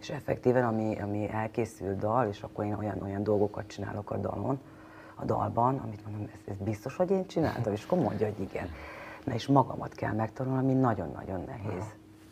És 0.00 0.10
effektíven, 0.10 0.64
ami, 0.64 1.00
ami 1.00 1.28
elkészül 1.30 1.96
dal, 1.96 2.28
és 2.28 2.42
akkor 2.42 2.64
én 2.64 2.74
olyan, 2.74 3.02
olyan 3.02 3.22
dolgokat 3.22 3.66
csinálok 3.66 4.10
a 4.10 4.16
dalon, 4.16 4.60
a 5.14 5.24
dalban, 5.24 5.78
amit 5.78 6.06
mondom, 6.06 6.28
ez, 6.32 6.40
ez 6.52 6.56
biztos, 6.56 6.96
hogy 6.96 7.10
én 7.10 7.26
csináltam, 7.26 7.72
és 7.72 7.84
akkor 7.84 7.98
mondja, 7.98 8.26
hogy 8.26 8.40
igen. 8.40 8.68
Na 9.24 9.34
és 9.34 9.46
magamat 9.46 9.94
kell 9.94 10.12
megtanulni, 10.12 10.58
ami 10.58 10.80
nagyon-nagyon 10.80 11.44
nehéz. 11.46 11.82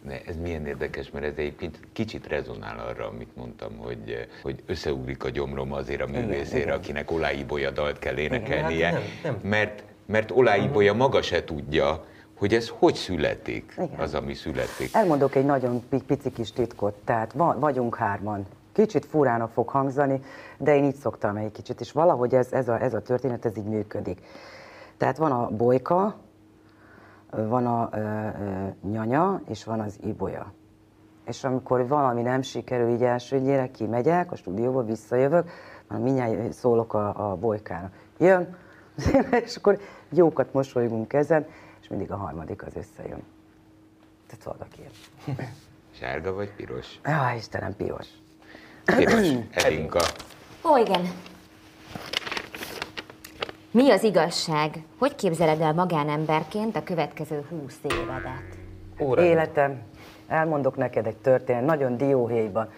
Ne, 0.02 0.20
ez 0.26 0.36
milyen 0.42 0.66
érdekes, 0.66 1.10
mert 1.10 1.24
ez 1.24 1.32
egyébként 1.36 1.78
kicsit 1.92 2.26
rezonál 2.26 2.78
arra, 2.78 3.06
amit 3.06 3.36
mondtam, 3.36 3.76
hogy, 3.76 4.28
hogy 4.42 4.62
összeugrik 4.66 5.24
a 5.24 5.28
gyomrom 5.28 5.72
azért 5.72 6.00
a 6.00 6.06
művészére, 6.06 6.60
igen. 6.62 6.74
akinek 6.76 7.10
Olá 7.10 7.32
Ibolya 7.32 7.70
dalt 7.70 7.98
kell 7.98 8.16
énekelnie, 8.16 8.86
hát 8.86 8.94
nem, 8.94 9.02
nem. 9.22 9.50
mert, 9.50 9.82
mert 10.06 10.30
Olá 10.30 10.56
Ibolya 10.56 10.92
maga 10.92 11.22
se 11.22 11.44
tudja, 11.44 12.04
hogy 12.38 12.54
ez 12.54 12.68
hogy 12.78 12.94
születik, 12.94 13.72
Igen. 13.76 13.98
az, 13.98 14.14
ami 14.14 14.34
születik. 14.34 14.94
Elmondok 14.94 15.34
egy 15.34 15.44
nagyon 15.44 15.82
pi- 15.88 16.02
pici 16.02 16.30
kis 16.32 16.52
titkot, 16.52 16.94
tehát 17.04 17.32
va- 17.32 17.58
vagyunk 17.58 17.94
hárman. 17.96 18.46
Kicsit 18.72 19.04
furának 19.06 19.50
fog 19.52 19.68
hangzani, 19.68 20.22
de 20.58 20.76
én 20.76 20.84
így 20.84 20.94
szoktam 20.94 21.36
egy 21.36 21.52
kicsit, 21.52 21.80
és 21.80 21.92
valahogy 21.92 22.34
ez, 22.34 22.52
ez, 22.52 22.68
a, 22.68 22.82
ez 22.82 22.94
a 22.94 23.02
történet, 23.02 23.44
ez 23.44 23.56
így 23.56 23.64
működik. 23.64 24.20
Tehát 24.96 25.16
van 25.16 25.32
a 25.32 25.48
bolyka, 25.48 26.16
van 27.30 27.66
a 27.66 27.88
ö, 27.92 27.98
ö, 27.98 28.88
nyanya, 28.90 29.40
és 29.48 29.64
van 29.64 29.80
az 29.80 29.98
ibolya. 30.04 30.52
És 31.24 31.44
amikor 31.44 31.88
valami 31.88 32.22
nem 32.22 32.42
sikerül 32.42 32.88
így 32.88 33.02
elsőnyére, 33.02 33.70
kimegyek 33.70 34.32
a 34.32 34.36
stúdióba, 34.36 34.84
visszajövök, 34.84 35.50
már 35.86 36.00
mindjárt 36.00 36.52
szólok 36.52 36.94
a, 36.94 37.30
a 37.30 37.36
bolykának. 37.36 37.92
Jön, 38.18 38.56
és 39.44 39.56
akkor 39.56 39.78
jókat 40.08 40.52
mosolygunk 40.52 41.12
ezen, 41.12 41.46
és 41.80 41.88
mindig 41.88 42.10
a 42.10 42.16
harmadik 42.16 42.66
az 42.66 42.76
összejön. 42.76 43.22
Tehát 44.26 44.44
valaki 44.44 44.80
ilyen. 44.80 45.38
Sárga 46.00 46.32
vagy 46.32 46.52
piros? 46.54 47.00
Á, 47.02 47.34
Istenem, 47.34 47.76
piros. 47.76 48.06
Piros, 48.84 49.28
Edinka. 49.50 50.00
Ó, 50.64 50.76
igen. 50.76 51.02
Mi 53.72 53.90
az 53.90 54.02
igazság? 54.02 54.84
Hogy 54.98 55.14
képzeled 55.14 55.60
el 55.60 55.72
magánemberként 55.72 56.76
a 56.76 56.82
következő 56.82 57.44
húsz 57.48 57.78
évedet? 57.82 58.58
Óra. 59.00 59.22
Életem, 59.22 59.82
elmondok 60.28 60.76
neked 60.76 61.06
egy 61.06 61.16
történet, 61.16 61.64
nagyon 61.64 61.96
dióhéjban. 61.96 62.68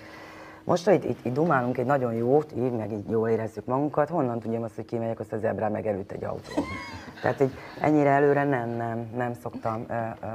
Most, 0.64 0.84
hogy 0.84 0.94
itt, 0.94 1.04
itt, 1.04 1.24
itt 1.24 1.32
dumálunk 1.32 1.78
egy 1.78 1.86
nagyon 1.86 2.12
jót, 2.12 2.52
így, 2.56 2.72
meg 2.72 2.92
így 2.92 3.10
jól 3.10 3.28
érezzük 3.28 3.64
magunkat, 3.64 4.08
honnan 4.08 4.40
tudjam 4.40 4.62
azt, 4.62 4.74
hogy 4.74 4.84
kimegyek, 4.84 5.20
azt 5.20 5.32
az 5.32 5.44
ebrán 5.44 5.72
megelőtt 5.72 6.12
egy 6.12 6.24
autó. 6.24 6.62
Tehát 7.22 7.40
így 7.40 7.52
ennyire 7.80 8.10
előre 8.10 8.44
nem, 8.44 8.68
nem, 8.68 9.10
nem 9.16 9.34
szoktam 9.42 9.84
ö, 9.88 9.92
ö, 9.92 10.26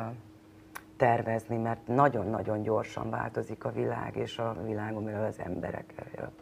tervezni, 0.98 1.58
mert 1.58 1.88
nagyon-nagyon 1.88 2.62
gyorsan 2.62 3.10
változik 3.10 3.64
a 3.64 3.72
világ, 3.72 4.16
és 4.16 4.38
a 4.38 4.58
világon 4.66 5.04
belül 5.04 5.26
az 5.26 5.40
emberek. 5.40 5.94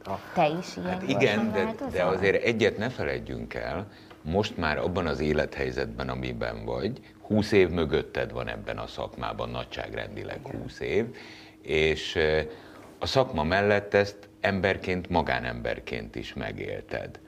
A, 0.04 0.10
Te 0.34 0.48
is 0.48 0.78
ilyen 0.78 0.90
Hát 0.90 1.04
igen, 1.10 1.52
de, 1.52 1.64
változol? 1.64 1.92
de 1.92 2.04
azért 2.04 2.44
egyet 2.44 2.78
ne 2.78 2.90
feledjünk 2.90 3.54
el, 3.54 3.88
most 4.22 4.58
már 4.58 4.78
abban 4.78 5.08
az 5.08 5.20
élethelyzetben, 5.20 6.10
amiben 6.10 6.66
vagy, 6.66 7.00
20 7.22 7.52
év 7.52 7.70
mögötted 7.70 8.32
van 8.32 8.48
ebben 8.48 8.78
a 8.78 8.88
szakmában, 8.88 9.50
nagyságrendileg 9.50 10.40
20 10.62 10.80
év, 10.80 11.16
és 11.62 12.20
a 13.00 13.06
szakma 13.06 13.44
mellett 13.44 13.94
ezt 13.94 14.30
emberként, 14.40 15.10
magánemberként 15.10 16.16
is 16.16 16.34
megélted. 16.34 17.20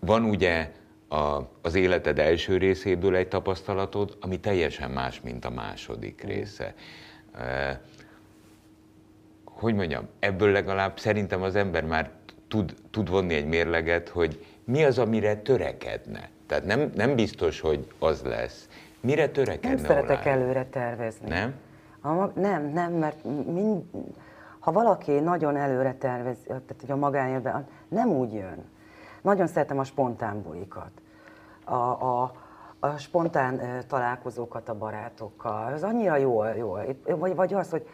Van 0.00 0.24
ugye 0.24 0.70
a, 1.10 1.48
az 1.62 1.74
életed 1.74 2.18
első 2.18 2.56
részéből 2.56 3.14
egy 3.14 3.28
tapasztalatod, 3.28 4.16
ami 4.20 4.40
teljesen 4.40 4.90
más, 4.90 5.20
mint 5.20 5.44
a 5.44 5.50
második 5.50 6.22
része. 6.22 6.74
Eh, 7.38 7.76
hogy 9.44 9.74
mondjam, 9.74 10.08
ebből 10.18 10.50
legalább 10.50 10.98
szerintem 10.98 11.42
az 11.42 11.56
ember 11.56 11.84
már 11.84 12.10
tud, 12.48 12.74
tud 12.90 13.10
vonni 13.10 13.34
egy 13.34 13.46
mérleget, 13.46 14.08
hogy 14.08 14.46
mi 14.64 14.84
az, 14.84 14.98
amire 14.98 15.36
törekedne. 15.36 16.28
Tehát 16.46 16.64
nem, 16.64 16.90
nem 16.94 17.14
biztos, 17.14 17.60
hogy 17.60 17.86
az 17.98 18.22
lesz. 18.22 18.68
Mire 19.00 19.28
törekedne 19.28 19.76
nem 19.76 19.84
szeretek 19.84 20.26
Olaj? 20.26 20.38
előre 20.38 20.66
tervezni. 20.70 21.28
Nem? 21.28 21.54
A, 22.00 22.40
nem, 22.40 22.72
nem, 22.72 22.92
mert 22.92 23.24
mind, 23.52 23.82
ha 24.58 24.72
valaki 24.72 25.12
nagyon 25.12 25.56
előre 25.56 25.94
tervez, 25.94 26.36
tehát 26.46 26.76
hogy 26.80 26.90
a 26.90 26.96
magánéletben, 26.96 27.66
nem 27.88 28.08
úgy 28.08 28.32
jön. 28.32 28.64
Nagyon 29.22 29.46
szeretem 29.46 29.78
a 29.78 29.84
spontán 29.84 30.42
bulikat. 30.42 30.90
A, 31.64 31.74
a, 31.74 32.32
a 32.80 32.96
spontán 32.96 33.84
találkozókat 33.86 34.68
a 34.68 34.74
barátokkal. 34.78 35.72
Az 35.72 35.82
annyira 35.82 36.16
jól. 36.16 36.82
Itt- 36.88 37.08
Vagy, 37.08 37.34
vagy 37.34 37.54
az, 37.54 37.70
hogy 37.70 37.88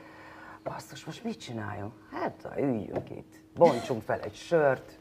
basszus, 0.64 1.04
most 1.04 1.24
mit 1.24 1.38
csináljunk? 1.40 1.92
Hát 2.12 2.48
üljünk 2.58 3.10
itt, 3.10 3.34
bontsunk 3.54 4.02
fel 4.02 4.20
egy 4.20 4.34
sört, 4.34 4.98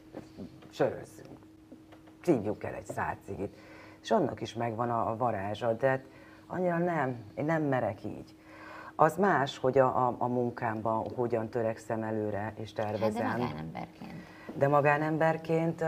sörözzünk 0.70 1.38
szívjuk 2.26 2.64
el 2.64 2.74
egy 2.74 2.86
szálcigit. 2.86 3.56
És 4.02 4.10
annak 4.10 4.40
is 4.40 4.54
megvan 4.54 4.90
a, 4.90 5.16
varázsa, 5.16 5.72
de 5.72 5.88
hát 5.88 6.04
annyira 6.46 6.78
nem, 6.78 7.24
én 7.34 7.44
nem 7.44 7.62
merek 7.62 8.04
így. 8.04 8.34
Az 8.96 9.16
más, 9.16 9.58
hogy 9.58 9.78
a, 9.78 10.06
a, 10.06 10.14
a 10.18 10.26
munkámban 10.26 11.06
hogyan 11.16 11.48
törekszem 11.48 12.02
előre 12.02 12.52
és 12.56 12.72
Hát 12.76 12.86
de 12.86 12.92
tervezem. 12.98 13.40
De 14.58 14.68
magánemberként, 14.68 15.84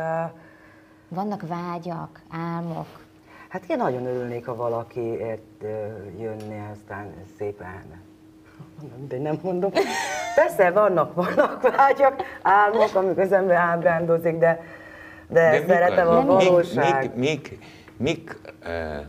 Vannak 1.09 1.43
vágyak, 1.47 2.21
álmok. 2.31 2.87
hát 3.49 3.65
én 3.69 3.77
nagyon 3.77 4.07
örülnék, 4.07 4.47
ha 4.47 4.57
valakiért 4.57 5.63
ö, 5.63 5.87
jönne, 6.19 6.71
aztán 6.73 7.15
szépen 7.39 8.07
de 9.09 9.19
nem 9.19 9.39
mondom. 9.43 9.71
Persze 10.35 10.71
vannak, 10.71 11.15
vannak 11.15 11.77
vágyak, 11.77 12.23
álmok, 12.43 12.95
amik 12.95 13.19
az 13.19 13.33
ember 13.33 13.57
ábrándozik, 13.57 14.37
de, 14.37 14.65
de, 15.29 15.51
de 15.51 15.65
szeretem 15.67 16.09
a 16.09 16.19
azok? 16.19 16.27
valóság. 16.27 17.03
Mik, 17.03 17.15
mik, 17.15 17.59
mik 17.97 18.37
uh, 18.67 19.05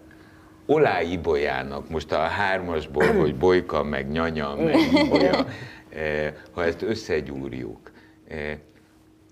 Olá 0.65 1.01
Ibolyának, 1.01 1.89
most 1.89 2.11
a 2.11 2.17
hármasból, 2.17 3.13
hogy 3.13 3.35
bolyka, 3.35 3.83
meg 3.83 4.09
nyanya, 4.11 4.55
meg 4.55 4.75
ibolya, 4.93 5.39
uh, 5.39 6.27
ha 6.51 6.63
ezt 6.63 6.81
összegyúrjuk, 6.81 7.91
uh, 8.29 8.51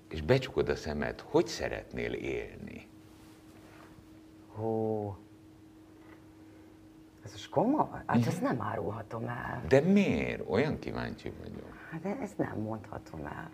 és 0.09 0.21
becsukod 0.21 0.69
a 0.69 0.75
szemed, 0.75 1.19
hogy 1.19 1.47
szeretnél 1.47 2.13
élni? 2.13 2.87
Hú. 4.55 5.15
Ez 7.25 7.31
most 7.31 7.49
komoly? 7.49 7.87
Hát 8.05 8.27
ezt 8.27 8.41
nem 8.41 8.61
árulhatom 8.61 9.27
el. 9.27 9.61
De 9.67 9.79
miért? 9.79 10.49
Olyan 10.49 10.79
kíváncsi 10.79 11.31
vagyok. 11.39 11.75
Hát 11.91 12.05
ezt 12.21 12.37
nem 12.37 12.57
mondhatom 12.57 13.25
el. 13.25 13.49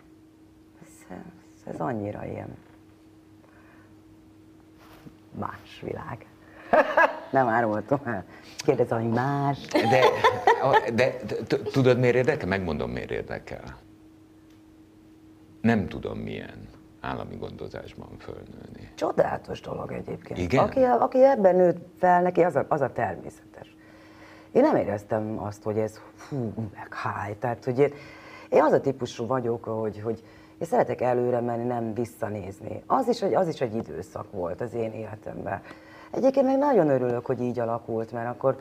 Ez, 0.82 1.16
ez, 1.16 1.74
ez 1.74 1.80
annyira 1.80 2.24
ilyen 2.26 2.56
más 5.38 5.80
világ. 5.80 6.26
nem 7.30 7.48
árulhatom 7.48 8.00
el. 8.04 8.24
Kérdez, 8.56 8.88
hogy 8.88 9.08
más. 9.08 9.66
De, 9.66 10.10
de 10.94 11.16
tudod 11.72 11.98
miért 11.98 12.16
érdekel? 12.16 12.48
Megmondom 12.48 12.90
miért 12.90 13.10
érdekel. 13.10 13.82
Nem 15.64 15.88
tudom 15.88 16.18
milyen 16.18 16.68
állami 17.00 17.36
gondozásban 17.36 18.08
fölnőni. 18.18 18.92
Csodálatos 18.94 19.60
dolog 19.60 19.92
egyébként. 19.92 20.38
Igen? 20.38 20.64
Aki, 20.64 20.82
aki 20.82 21.24
ebben 21.24 21.56
nőtt 21.56 21.86
fel, 21.98 22.22
neki 22.22 22.42
az 22.42 22.56
a, 22.56 22.66
az 22.68 22.80
a 22.80 22.92
természetes. 22.92 23.76
Én 24.52 24.62
nem 24.62 24.76
éreztem 24.76 25.38
azt, 25.42 25.62
hogy 25.62 25.78
ez 25.78 26.00
fú, 26.14 26.52
meg 26.74 26.94
háj. 26.94 27.36
Tehát, 27.38 27.64
hogy 27.64 27.78
én, 27.78 27.92
én 28.48 28.62
az 28.62 28.72
a 28.72 28.80
típusú 28.80 29.26
vagyok, 29.26 29.64
hogy, 29.64 30.00
hogy 30.00 30.22
én 30.58 30.66
szeretek 30.66 31.00
előre 31.00 31.40
menni, 31.40 31.64
nem 31.64 31.94
visszanézni. 31.94 32.82
Az 32.86 33.08
is, 33.08 33.22
egy, 33.22 33.34
az 33.34 33.48
is 33.48 33.60
egy 33.60 33.74
időszak 33.74 34.32
volt 34.32 34.60
az 34.60 34.74
én 34.74 34.92
életemben. 34.92 35.62
Egyébként 36.10 36.46
meg 36.46 36.58
nagyon 36.58 36.88
örülök, 36.88 37.26
hogy 37.26 37.40
így 37.40 37.58
alakult, 37.58 38.12
mert 38.12 38.28
akkor, 38.28 38.60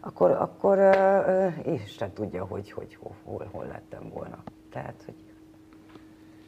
akkor, 0.00 0.30
akkor 0.30 0.78
ö, 0.78 1.46
Isten 1.64 2.12
tudja, 2.12 2.44
hogy, 2.44 2.72
hogy 2.72 2.98
hol, 3.00 3.14
hol, 3.24 3.48
hol 3.52 3.66
lettem 3.66 4.08
volna. 4.08 4.42
Tehát, 4.70 5.02
hogy 5.04 5.29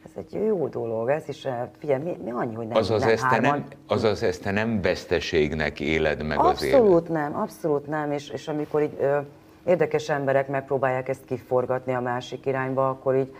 ez 0.05 0.11
egy 0.15 0.45
jó 0.45 0.67
dolog, 0.67 1.09
ez 1.09 1.27
is, 1.27 1.45
eh, 1.45 1.67
figyelj, 1.77 2.03
mi, 2.03 2.17
mi 2.23 2.31
annyi, 2.31 2.53
hogy 2.53 2.67
nem, 2.67 2.77
Azaz 2.77 3.01
nem 3.01 3.09
ezt, 3.09 3.29
te 3.29 3.39
nem, 3.39 3.65
azaz 3.87 4.23
ezt 4.23 4.43
te 4.43 4.51
nem 4.51 4.81
veszteségnek 4.81 5.79
éled 5.79 6.23
meg 6.23 6.39
az 6.39 6.63
életet. 6.63 6.79
Abszolút 6.79 7.09
nem, 7.09 7.35
abszolút 7.35 7.87
nem, 7.87 8.11
és, 8.11 8.29
és 8.29 8.47
amikor 8.47 8.81
így 8.81 8.97
ö, 8.99 9.17
érdekes 9.65 10.09
emberek 10.09 10.47
megpróbálják 10.47 11.09
ezt 11.09 11.25
kiforgatni 11.25 11.93
a 11.93 11.99
másik 11.99 12.45
irányba, 12.45 12.89
akkor 12.89 13.15
így, 13.15 13.35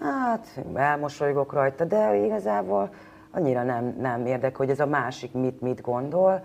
hát 0.00 0.46
elmosolygok 0.74 1.52
rajta, 1.52 1.84
de 1.84 2.16
igazából 2.16 2.90
annyira 3.30 3.62
nem, 3.62 3.96
nem 4.00 4.26
érdekel, 4.26 4.56
hogy 4.56 4.70
ez 4.70 4.80
a 4.80 4.86
másik 4.86 5.32
mit, 5.32 5.60
mit 5.60 5.80
gondol, 5.80 6.44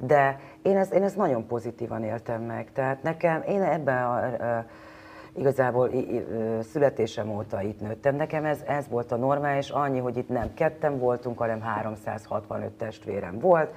de 0.00 0.40
én 0.62 0.76
ezt, 0.76 0.92
én 0.92 1.02
ezt 1.02 1.16
nagyon 1.16 1.46
pozitívan 1.46 2.04
éltem 2.04 2.42
meg. 2.42 2.72
Tehát 2.72 3.02
nekem, 3.02 3.42
én 3.42 3.62
ebben 3.62 4.04
a, 4.04 4.20
ö, 4.40 4.58
igazából 5.36 5.90
születésem 6.60 7.30
óta 7.30 7.62
itt 7.62 7.80
nőttem. 7.80 8.16
Nekem 8.16 8.44
ez, 8.44 8.60
ez 8.66 8.88
volt 8.88 9.12
a 9.12 9.16
normális, 9.16 9.70
annyi, 9.70 9.98
hogy 9.98 10.16
itt 10.16 10.28
nem 10.28 10.54
ketten 10.54 10.98
voltunk, 10.98 11.38
hanem 11.38 11.60
365 11.60 12.70
testvérem 12.70 13.38
volt. 13.38 13.74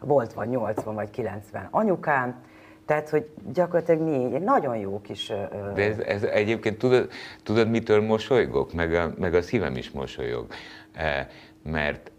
Volt 0.00 0.32
vagy 0.32 0.48
80 0.48 0.94
vagy 0.94 1.10
90 1.10 1.68
anyukám. 1.70 2.42
Tehát, 2.86 3.08
hogy 3.08 3.28
gyakorlatilag 3.52 4.00
mi 4.00 4.34
egy 4.34 4.42
nagyon 4.42 4.76
jó 4.76 5.00
kis... 5.00 5.32
De 5.74 5.82
ez, 5.82 5.98
ez 5.98 6.22
egyébként 6.22 6.78
tudod, 6.78 7.10
tudod, 7.42 7.70
mitől 7.70 8.02
mosolygok? 8.02 8.72
Meg 8.72 8.94
a, 8.94 9.12
meg 9.18 9.34
a 9.34 9.42
szívem 9.42 9.76
is 9.76 9.90
mosolyog. 9.90 10.46
Eh, 10.92 11.26
Mert 11.62 12.10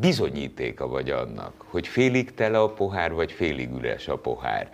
bizonyítéka 0.00 0.88
vagy 0.88 1.10
annak, 1.10 1.64
hogy 1.70 1.86
félig 1.86 2.34
tele 2.34 2.60
a 2.60 2.72
pohár, 2.72 3.12
vagy 3.12 3.32
félig 3.32 3.72
üres 3.72 4.08
a 4.08 4.18
pohár. 4.18 4.70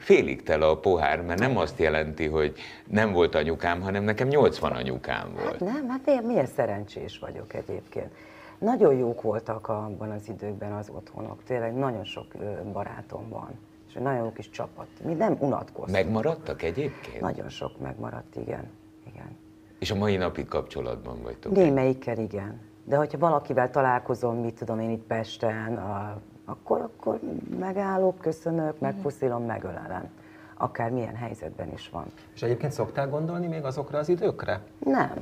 Félig 0.00 0.42
tele 0.42 0.66
a 0.66 0.78
pohár, 0.78 1.22
mert 1.22 1.40
nem 1.40 1.56
azt 1.56 1.78
jelenti, 1.78 2.26
hogy 2.26 2.54
nem 2.86 3.12
volt 3.12 3.34
anyukám, 3.34 3.80
hanem 3.80 4.04
nekem 4.04 4.28
80 4.28 4.72
anyukám 4.72 5.32
volt. 5.34 5.50
Hát 5.50 5.60
nem, 5.60 5.88
hát 5.88 6.00
milyen, 6.04 6.24
milyen 6.24 6.46
szerencsés 6.46 7.18
vagyok 7.18 7.54
egyébként. 7.54 8.12
Nagyon 8.58 8.94
jók 8.94 9.22
voltak 9.22 9.68
abban 9.68 10.10
az 10.10 10.28
időkben 10.28 10.72
az 10.72 10.88
otthonok, 10.94 11.42
tényleg 11.44 11.74
nagyon 11.74 12.04
sok 12.04 12.26
barátom 12.72 13.28
van, 13.28 13.48
és 13.88 13.92
nagyon 13.92 14.24
jó 14.24 14.32
kis 14.32 14.50
csapat. 14.50 14.86
Mi 15.04 15.12
nem 15.12 15.36
unatkoztunk. 15.38 16.04
Megmaradtak 16.04 16.62
egyébként? 16.62 17.20
Nagyon 17.20 17.48
sok 17.48 17.80
megmaradt, 17.80 18.36
igen. 18.36 18.70
igen. 19.12 19.36
És 19.78 19.90
a 19.90 19.94
mai 19.94 20.16
napig 20.16 20.46
kapcsolatban 20.46 21.22
vagytok? 21.22 21.52
Némelyikkel 21.52 22.18
igen. 22.18 22.60
De 22.84 22.96
hogyha 22.96 23.18
valakivel 23.18 23.70
találkozom, 23.70 24.36
mit 24.36 24.54
tudom 24.54 24.80
én 24.80 24.90
itt 24.90 25.02
Pesten, 25.02 25.76
a, 25.76 26.20
akkor, 26.50 26.80
akkor 26.80 27.20
megállok, 27.58 28.18
köszönök, 28.18 28.78
megpuszilom, 28.78 29.44
megölelem. 29.44 30.08
Akár 30.54 30.90
milyen 30.90 31.14
helyzetben 31.14 31.72
is 31.72 31.88
van. 31.92 32.04
És 32.34 32.42
egyébként 32.42 32.72
szoktál 32.72 33.08
gondolni 33.08 33.46
még 33.46 33.64
azokra 33.64 33.98
az 33.98 34.08
időkre? 34.08 34.60
Nem, 34.84 35.12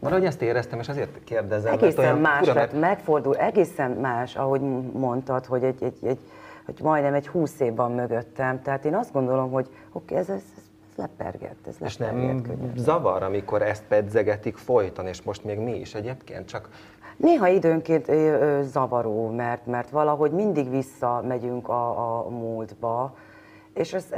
Valahogy 0.00 0.24
ezt 0.24 0.42
éreztem, 0.42 0.78
és 0.78 0.88
azért 0.88 1.24
kérdezem. 1.24 1.72
Egészen 1.72 2.04
olyan 2.04 2.18
más 2.18 2.38
fura, 2.38 2.54
mert- 2.54 2.72
megfordul, 2.80 3.36
egészen 3.36 3.90
más, 3.90 4.36
ahogy 4.36 4.60
mondtad, 4.92 5.44
hogy, 5.46 5.64
egy, 5.64 5.82
egy, 5.82 5.96
egy, 6.02 6.18
hogy 6.64 6.78
majdnem 6.82 7.14
egy 7.14 7.28
húsz 7.28 7.60
év 7.60 7.74
van 7.74 7.92
mögöttem. 7.92 8.62
Tehát 8.62 8.84
én 8.84 8.94
azt 8.94 9.12
gondolom, 9.12 9.50
hogy 9.50 9.68
oké, 9.92 10.14
ez, 10.14 10.28
ez, 10.28 10.42
ez 10.56 10.62
lepergett, 10.96 11.66
ez 11.66 11.76
És 11.80 11.98
lepergett 11.98 12.26
nem 12.26 12.42
könnyen. 12.42 12.72
zavar, 12.76 13.22
amikor 13.22 13.62
ezt 13.62 13.82
pedzegetik 13.88 14.56
folyton, 14.56 15.06
és 15.06 15.22
most 15.22 15.44
még 15.44 15.58
mi 15.58 15.74
is 15.78 15.94
egyébként, 15.94 16.46
csak 16.48 16.68
Néha 17.18 17.48
időnként 17.48 18.10
zavaró, 18.62 19.30
mert, 19.30 19.66
mert 19.66 19.90
valahogy 19.90 20.30
mindig 20.30 20.70
visszamegyünk 20.70 21.68
a, 21.68 22.18
a 22.18 22.28
múltba, 22.28 23.14
és 23.74 23.92
ez, 23.92 24.08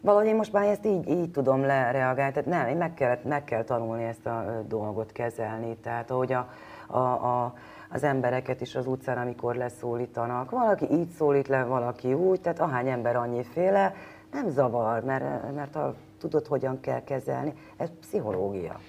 valahogy 0.00 0.26
én 0.26 0.34
most 0.34 0.52
már 0.52 0.66
ezt 0.66 0.86
így, 0.86 1.08
így 1.08 1.30
tudom 1.30 1.60
lereagálni, 1.60 2.32
tehát 2.32 2.48
nem, 2.48 2.66
én 2.66 2.76
meg 2.76 2.94
kell, 2.94 3.18
meg 3.24 3.44
kell 3.44 3.64
tanulni 3.64 4.04
ezt 4.04 4.26
a 4.26 4.64
dolgot 4.68 5.12
kezelni, 5.12 5.76
tehát 5.76 6.10
ahogy 6.10 6.32
a, 6.32 6.48
a, 6.86 6.98
a, 6.98 7.54
az 7.90 8.02
embereket 8.02 8.60
is 8.60 8.74
az 8.74 8.86
utcán, 8.86 9.18
amikor 9.18 9.54
leszólítanak, 9.54 10.50
valaki 10.50 10.86
így 10.92 11.08
szólít 11.08 11.48
le, 11.48 11.64
valaki 11.64 12.12
úgy, 12.12 12.40
tehát 12.40 12.60
ahány 12.60 12.88
ember 12.88 13.16
annyiféle, 13.16 13.94
nem 14.32 14.48
zavar, 14.48 15.04
mert, 15.04 15.54
mert 15.54 15.74
ha 15.74 15.94
tudod, 16.18 16.46
hogyan 16.46 16.80
kell 16.80 17.04
kezelni, 17.04 17.52
ez 17.76 17.88
pszichológia. 18.00 18.80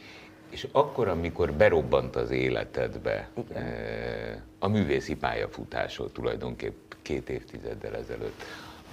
És 0.52 0.68
akkor, 0.72 1.08
amikor 1.08 1.54
berobbant 1.54 2.16
az 2.16 2.30
életedbe 2.32 3.30
Igen. 3.34 3.64
eh, 3.64 4.36
a 4.60 4.68
művészi 4.68 5.16
pályafutásod 5.16 6.12
tulajdonképp 6.12 6.92
két 7.02 7.30
évtizeddel 7.30 7.96
ezelőtt, 7.96 8.42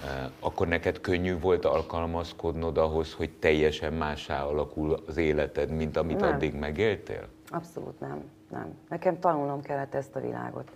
eh, 0.05 0.29
akkor 0.39 0.67
neked 0.67 1.01
könnyű 1.01 1.39
volt 1.39 1.65
alkalmazkodnod 1.65 2.77
ahhoz, 2.77 3.13
hogy 3.13 3.29
teljesen 3.39 3.93
mássá 3.93 4.43
alakul 4.43 5.03
az 5.07 5.17
életed, 5.17 5.69
mint 5.69 5.97
amit 5.97 6.19
Nem. 6.19 6.33
addig 6.33 6.53
megéltél? 6.53 7.27
Abszolút 7.49 7.99
nem, 7.99 8.23
nem. 8.49 8.77
Nekem 8.89 9.19
tanulnom 9.19 9.61
kellett 9.61 9.93
ezt 9.95 10.15
a 10.15 10.19
világot. 10.19 10.71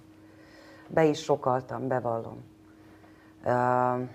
Be 0.88 1.06
is 1.06 1.20
sokaltam, 1.20 1.88
bevallom. 1.88 2.44
Uh, 3.46 4.10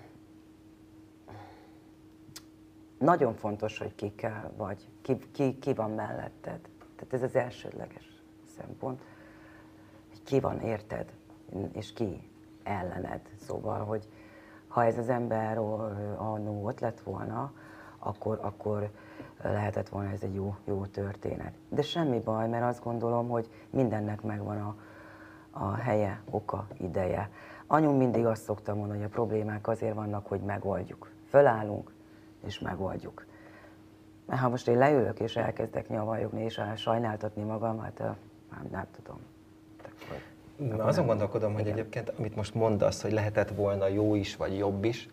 nagyon 2.99 3.33
fontos, 3.33 3.77
hogy 3.77 3.95
kikkel 3.95 4.51
vagy, 4.57 4.87
ki, 5.09 5.29
ki, 5.31 5.59
ki 5.59 5.73
van 5.73 5.91
melletted. 5.91 6.59
Tehát 6.95 7.13
ez 7.13 7.21
az 7.21 7.35
elsődleges 7.35 8.23
szempont, 8.57 9.01
hogy 10.09 10.23
ki 10.23 10.39
van 10.39 10.59
érted, 10.59 11.13
és 11.73 11.93
ki 11.93 12.29
ellened. 12.63 13.21
Szóval, 13.39 13.85
hogy 13.85 14.07
ha 14.67 14.83
ez 14.83 14.97
az 14.97 15.09
ember 15.09 15.57
annó 16.17 16.65
ott 16.65 16.79
lett 16.79 16.99
volna, 16.99 17.51
akkor, 17.99 18.39
akkor 18.41 18.89
lehetett 19.41 19.89
volna 19.89 20.09
ez 20.09 20.23
egy 20.23 20.33
jó, 20.33 20.55
jó 20.65 20.85
történet. 20.85 21.53
De 21.69 21.81
semmi 21.81 22.19
baj, 22.19 22.47
mert 22.47 22.63
azt 22.63 22.83
gondolom, 22.83 23.29
hogy 23.29 23.49
mindennek 23.69 24.21
megvan 24.21 24.57
a, 24.61 24.75
a 25.51 25.73
helye, 25.73 26.21
oka, 26.29 26.67
ideje. 26.77 27.29
Anyu 27.67 27.91
mindig 27.91 28.25
azt 28.25 28.43
szokta 28.43 28.75
mondani, 28.75 28.99
hogy 28.99 29.07
a 29.07 29.13
problémák 29.13 29.67
azért 29.67 29.95
vannak, 29.95 30.27
hogy 30.27 30.41
megoldjuk. 30.41 31.11
Fölállunk, 31.29 31.91
és 32.45 32.59
megoldjuk. 32.59 33.27
Mert 34.29 34.41
ha 34.41 34.49
most 34.49 34.67
én 34.67 34.77
leülök, 34.77 35.19
és 35.19 35.35
elkezdek 35.35 35.87
nyavajogni, 35.89 36.43
és 36.43 36.61
sajnáltatni 36.75 37.43
magam, 37.43 37.79
hát 37.79 37.99
ö, 37.99 38.03
nem, 38.03 38.67
nem 38.71 38.85
tudom. 38.95 39.19
Akkor- 39.83 40.77
Na, 40.77 40.83
azon 40.83 41.05
gondolkodom, 41.05 41.53
hogy 41.53 41.67
egyébként, 41.67 42.13
amit 42.17 42.35
most 42.35 42.53
mondasz, 42.53 43.01
hogy 43.01 43.11
lehetett 43.11 43.49
volna 43.49 43.87
jó 43.87 44.15
is, 44.15 44.35
vagy 44.35 44.57
jobb 44.57 44.83
is, 44.83 45.09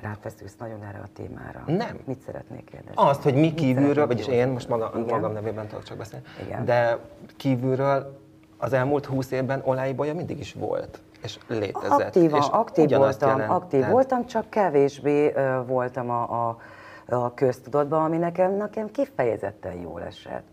Ráfeszülsz 0.00 0.56
nagyon 0.58 0.82
erre 0.84 0.98
a 0.98 1.08
témára. 1.12 1.62
Nem. 1.66 1.98
Mit 2.04 2.20
szeretnék 2.20 2.64
kérdezni? 2.64 2.92
azt, 2.94 3.22
hogy 3.22 3.34
mi 3.34 3.54
kívülről, 3.54 4.06
vagyis 4.06 4.26
én 4.26 4.48
most 4.48 4.68
maga, 4.68 4.90
Igen. 4.94 5.04
magam 5.14 5.32
nevében 5.32 5.66
tudok 5.66 5.82
csak 5.84 5.96
beszélni, 5.96 6.24
Igen. 6.46 6.64
de 6.64 6.98
kívülről 7.36 8.18
az 8.58 8.72
elmúlt 8.72 9.06
húsz 9.06 9.30
évben 9.30 9.62
Oláibolya 9.64 10.14
mindig 10.14 10.38
is 10.38 10.52
volt, 10.52 11.00
és 11.22 11.38
létezett. 11.46 11.90
Aktívan, 12.00 12.40
és 12.40 12.46
aktív 12.50 12.88
voltam, 12.90 13.28
jelent. 13.28 13.50
aktív 13.52 13.78
Tehát- 13.78 13.94
voltam, 13.94 14.26
csak 14.26 14.50
kevésbé 14.50 15.32
ö, 15.34 15.62
voltam 15.66 16.10
a, 16.10 16.48
a, 16.48 16.58
a 17.06 17.34
köztudatban, 17.34 18.04
ami 18.04 18.16
nekem, 18.16 18.52
nekem 18.52 18.90
kifejezetten 18.90 19.80
jól 19.80 20.02
esett. 20.02 20.46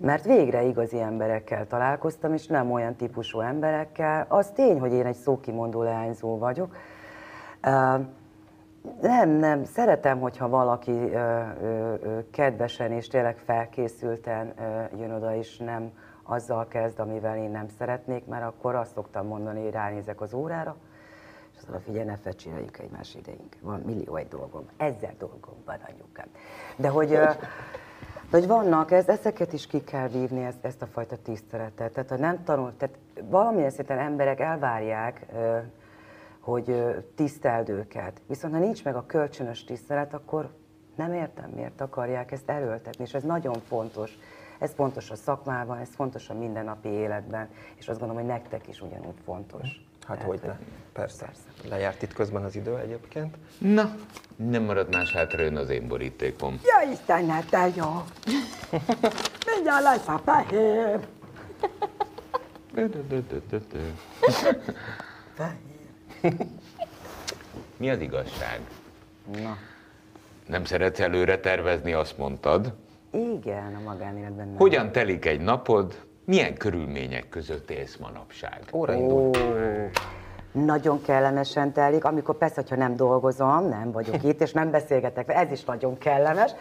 Mert 0.00 0.24
végre 0.24 0.62
igazi 0.62 1.00
emberekkel 1.00 1.66
találkoztam, 1.66 2.32
és 2.32 2.46
nem 2.46 2.72
olyan 2.72 2.94
típusú 2.94 3.40
emberekkel. 3.40 4.26
Az 4.28 4.50
tény, 4.50 4.80
hogy 4.80 4.92
én 4.92 5.06
egy 5.06 5.16
szókimondó 5.16 5.82
leányzó 5.82 6.38
vagyok. 6.38 6.76
Nem, 9.00 9.30
nem, 9.30 9.64
szeretem, 9.64 10.20
hogyha 10.20 10.48
valaki 10.48 11.10
kedvesen 12.30 12.92
és 12.92 13.08
tényleg 13.08 13.36
felkészülten 13.36 14.52
ö, 14.58 14.96
jön 14.98 15.12
oda, 15.12 15.34
és 15.34 15.56
nem 15.56 15.92
azzal 16.22 16.68
kezd, 16.68 17.00
amivel 17.00 17.36
én 17.36 17.50
nem 17.50 17.68
szeretnék, 17.78 18.26
mert 18.26 18.44
akkor 18.44 18.74
azt 18.74 18.92
szoktam 18.92 19.26
mondani, 19.26 19.62
hogy 19.62 19.72
ránézek 19.72 20.20
az 20.20 20.34
órára, 20.34 20.76
és 21.52 21.58
azt 21.58 21.68
mondom, 21.68 21.84
figyelj, 21.84 22.04
ne 22.04 22.16
fecsireljük 22.16 22.78
egymás 22.78 23.14
idejünk. 23.14 23.56
Van 23.60 23.80
millió 23.80 24.16
egy 24.16 24.28
dolgom, 24.28 24.68
ezer 24.76 25.16
dolgom 25.18 25.54
van 25.64 25.78
anyukám. 25.88 26.26
De 26.76 26.88
hogy, 26.88 27.08
de 27.08 27.38
hogy 28.30 28.46
vannak, 28.46 28.90
ez, 28.90 29.08
ezeket 29.08 29.52
is 29.52 29.66
ki 29.66 29.84
kell 29.84 30.08
vívni, 30.08 30.44
ezt, 30.44 30.64
ezt 30.64 30.82
a 30.82 30.86
fajta 30.86 31.16
tiszteletet. 31.16 31.92
Tehát, 31.92 32.08
ha 32.08 32.16
nem 32.16 32.44
tanul, 32.44 32.76
tehát 32.76 32.98
valamilyen 33.22 33.70
szinten 33.70 33.98
emberek 33.98 34.40
elvárják, 34.40 35.26
hogy 36.40 36.94
tiszteld 37.14 37.68
őket. 37.68 38.20
Viszont 38.26 38.54
ha 38.54 38.60
nincs 38.60 38.84
meg 38.84 38.96
a 38.96 39.06
kölcsönös 39.06 39.64
tisztelet, 39.64 40.14
akkor 40.14 40.50
nem 40.96 41.12
értem, 41.12 41.50
miért 41.50 41.80
akarják 41.80 42.32
ezt 42.32 42.50
erőltetni, 42.50 43.04
és 43.04 43.14
ez 43.14 43.22
nagyon 43.22 43.54
fontos. 43.54 44.18
Ez 44.58 44.72
fontos 44.72 45.10
a 45.10 45.14
szakmában, 45.14 45.78
ez 45.78 45.94
fontos 45.94 46.28
a 46.28 46.34
mindennapi 46.34 46.88
életben, 46.88 47.48
és 47.74 47.88
azt 47.88 47.98
gondolom, 47.98 48.22
hogy 48.22 48.32
nektek 48.32 48.68
is 48.68 48.80
ugyanúgy 48.80 49.20
fontos. 49.24 49.90
Hát 50.06 50.16
Tehát, 50.16 50.22
hogy 50.32 50.40
ne. 50.46 50.56
Persze. 50.92 51.30
Lejárt 51.68 52.02
itt 52.02 52.12
közben 52.12 52.44
az 52.44 52.56
idő 52.56 52.76
egyébként. 52.76 53.36
Na, 53.58 53.94
nem 54.36 54.62
marad 54.62 54.94
más 54.94 55.12
hátra, 55.12 55.42
jön 55.42 55.56
az 55.56 55.70
én 55.70 55.88
borítékom. 55.88 56.60
Ja 56.64 56.90
Istenem, 56.92 57.44
te 57.50 57.68
jó! 57.76 58.02
Mindjárt 59.54 59.82
lesz 59.82 60.08
a 60.08 60.20
fehér! 60.24 60.98
Mi 67.76 67.90
az 67.90 68.00
igazság? 68.00 68.60
Na, 69.42 69.56
Nem 70.46 70.64
szeretsz 70.64 71.00
előre 71.00 71.38
tervezni, 71.40 71.92
azt 71.92 72.18
mondtad. 72.18 72.74
igen, 73.10 73.74
a 73.74 73.80
magánéletben 73.80 74.46
nem. 74.46 74.56
Hogyan 74.56 74.92
telik 74.92 75.24
egy 75.24 75.40
napod? 75.40 76.00
Milyen 76.24 76.54
körülmények 76.54 77.28
között 77.28 77.70
élsz 77.70 77.96
manapság? 77.96 78.60
Óra 78.72 78.92
indul. 78.94 79.30
Nagyon 80.52 81.02
kellemesen 81.02 81.72
telik, 81.72 82.04
amikor 82.04 82.36
persze, 82.36 82.54
hogyha 82.54 82.76
nem 82.76 82.96
dolgozom, 82.96 83.68
nem 83.68 83.92
vagyok 83.92 84.22
itt, 84.30 84.40
és 84.40 84.52
nem 84.52 84.70
beszélgetek, 84.70 85.28
ez 85.28 85.50
is 85.50 85.64
nagyon 85.64 85.98
kellemes. 85.98 86.52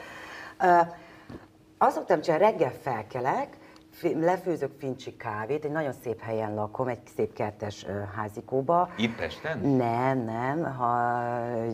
Azt 1.77 1.95
szoktam 1.95 2.21
csinálni, 2.21 2.45
reggel 2.45 2.71
felkelek, 2.81 3.57
lefőzök 4.01 4.71
fincsi 4.79 5.15
kávét, 5.15 5.65
egy 5.65 5.71
nagyon 5.71 5.93
szép 6.03 6.21
helyen 6.21 6.53
lakom, 6.53 6.87
egy 6.87 6.99
szép 7.15 7.33
kertes 7.33 7.85
házikóba. 8.15 8.89
Itt 8.97 9.15
Pesten? 9.15 9.59
Nem, 9.59 10.17
nem, 10.23 10.75
ha 10.75 11.19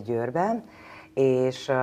Győrben. 0.04 0.64
És 1.18 1.68
uh, 1.68 1.76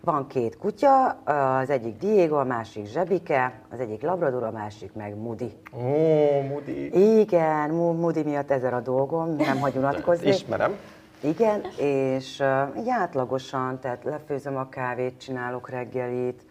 van 0.00 0.26
két 0.26 0.56
kutya, 0.56 1.08
az 1.08 1.70
egyik 1.70 1.98
Diego, 1.98 2.36
a 2.36 2.44
másik 2.44 2.86
Zsebike, 2.86 3.60
az 3.70 3.80
egyik 3.80 4.02
Labrador, 4.02 4.42
a 4.42 4.50
másik 4.50 4.92
meg 4.92 5.16
Mudi. 5.16 5.52
Ó, 5.72 6.40
Mudi. 6.48 7.18
Igen, 7.20 7.70
Mu- 7.70 8.00
Mudi 8.00 8.22
miatt 8.22 8.50
ezer 8.50 8.74
a 8.74 8.80
dolgom, 8.80 9.36
nem 9.36 9.58
hagy 9.58 9.76
unatkozni. 9.76 10.28
Ismerem. 10.28 10.76
Igen, 11.20 11.60
és 11.78 12.40
uh, 12.40 12.78
így 12.78 12.88
átlagosan, 12.88 13.78
tehát 13.80 14.04
lefőzöm 14.04 14.56
a 14.56 14.68
kávét, 14.68 15.20
csinálok 15.20 15.68
reggelit, 15.68 16.42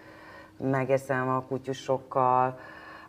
megeszem 0.57 1.29
a 1.29 1.41
kutyusokkal, 1.41 2.57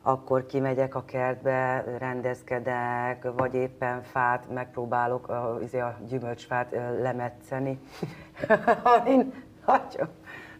akkor 0.07 0.47
kimegyek 0.47 0.95
a 0.95 1.05
kertbe, 1.05 1.85
rendezkedek, 1.99 3.33
vagy 3.37 3.55
éppen 3.55 4.03
fát 4.03 4.51
megpróbálok 4.51 5.29
a, 5.29 5.59
izé 5.63 5.79
a 5.79 5.99
gyümölcsfát 6.09 6.77
lemetszeni. 7.01 7.79
Amin 8.99 9.35
nagyon 9.67 10.09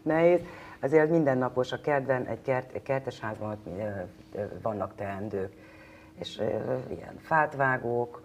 nehéz. 0.01 0.41
Azért 0.81 1.09
mindennapos 1.09 1.71
a 1.71 1.81
kertben, 1.81 2.25
egy, 2.25 2.41
kert, 2.41 2.71
egy 2.73 2.83
kertes 2.83 3.19
házban 3.19 3.51
ott, 3.51 3.65
ö, 3.77 3.81
ö, 4.39 4.43
vannak 4.61 4.95
teendők. 4.95 5.53
És 6.19 6.41
ilyen 6.89 7.17
fát 7.19 7.55
vágok, 7.55 8.21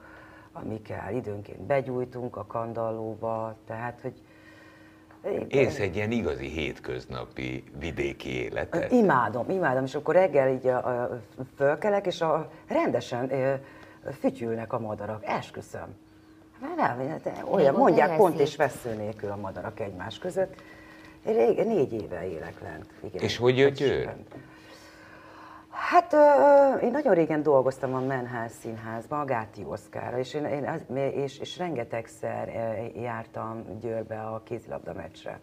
amikkel 0.53 1.15
időnként 1.15 1.61
begyújtunk 1.61 2.37
a 2.37 2.47
kandallóba, 2.47 3.55
tehát 3.67 4.01
hogy 4.01 4.23
Élsz 5.49 5.79
egy 5.79 5.97
ilyen 5.97 6.11
igazi 6.11 6.49
hétköznapi 6.49 7.65
vidéki 7.79 8.29
életet? 8.29 8.93
Imádom, 8.93 9.51
imádom, 9.51 9.85
és 9.85 9.95
akkor 9.95 10.15
reggel 10.15 10.49
így 10.49 10.67
a, 10.67 10.77
a, 10.77 11.21
fölkelek, 11.57 12.07
és 12.07 12.21
a, 12.21 12.51
rendesen 12.67 13.33
ö, 13.33 13.55
fütyülnek 14.21 14.73
a 14.73 14.79
madarak, 14.79 15.25
esküszöm. 15.25 15.97
Hát 16.61 16.77
Nem, 16.77 17.49
olyan, 17.51 17.75
mondják 17.75 18.17
pont 18.17 18.41
és 18.41 18.57
vesző 18.57 18.95
nélkül 18.95 19.31
a 19.31 19.37
madarak 19.37 19.81
egymás 19.81 20.19
között. 20.19 20.55
Én 21.27 21.35
rég, 21.35 21.67
négy 21.67 21.93
éve 21.93 22.29
élek 22.29 22.61
lent. 22.61 22.87
Igen. 23.01 23.23
És 23.23 23.37
hogy 23.37 23.59
jött 23.59 23.75
Győr? 23.77 24.03
sem. 24.03 24.25
Hát 25.73 26.13
ö, 26.13 26.87
én 26.87 26.91
nagyon 26.91 27.15
régen 27.15 27.43
dolgoztam 27.43 27.95
a 27.95 28.01
Menház 28.01 28.53
színházban, 28.53 29.21
a 29.21 29.25
Gáti 29.25 29.65
Oszkára, 29.65 30.19
és, 30.19 30.35
én, 30.35 30.45
én 30.45 30.97
és, 30.97 31.39
és 31.39 31.59
rengetegszer 31.59 32.49
jártam 32.95 33.79
Győrbe 33.81 34.21
a 34.21 34.43
kézilabda 34.45 34.93
meccsre, 34.93 35.41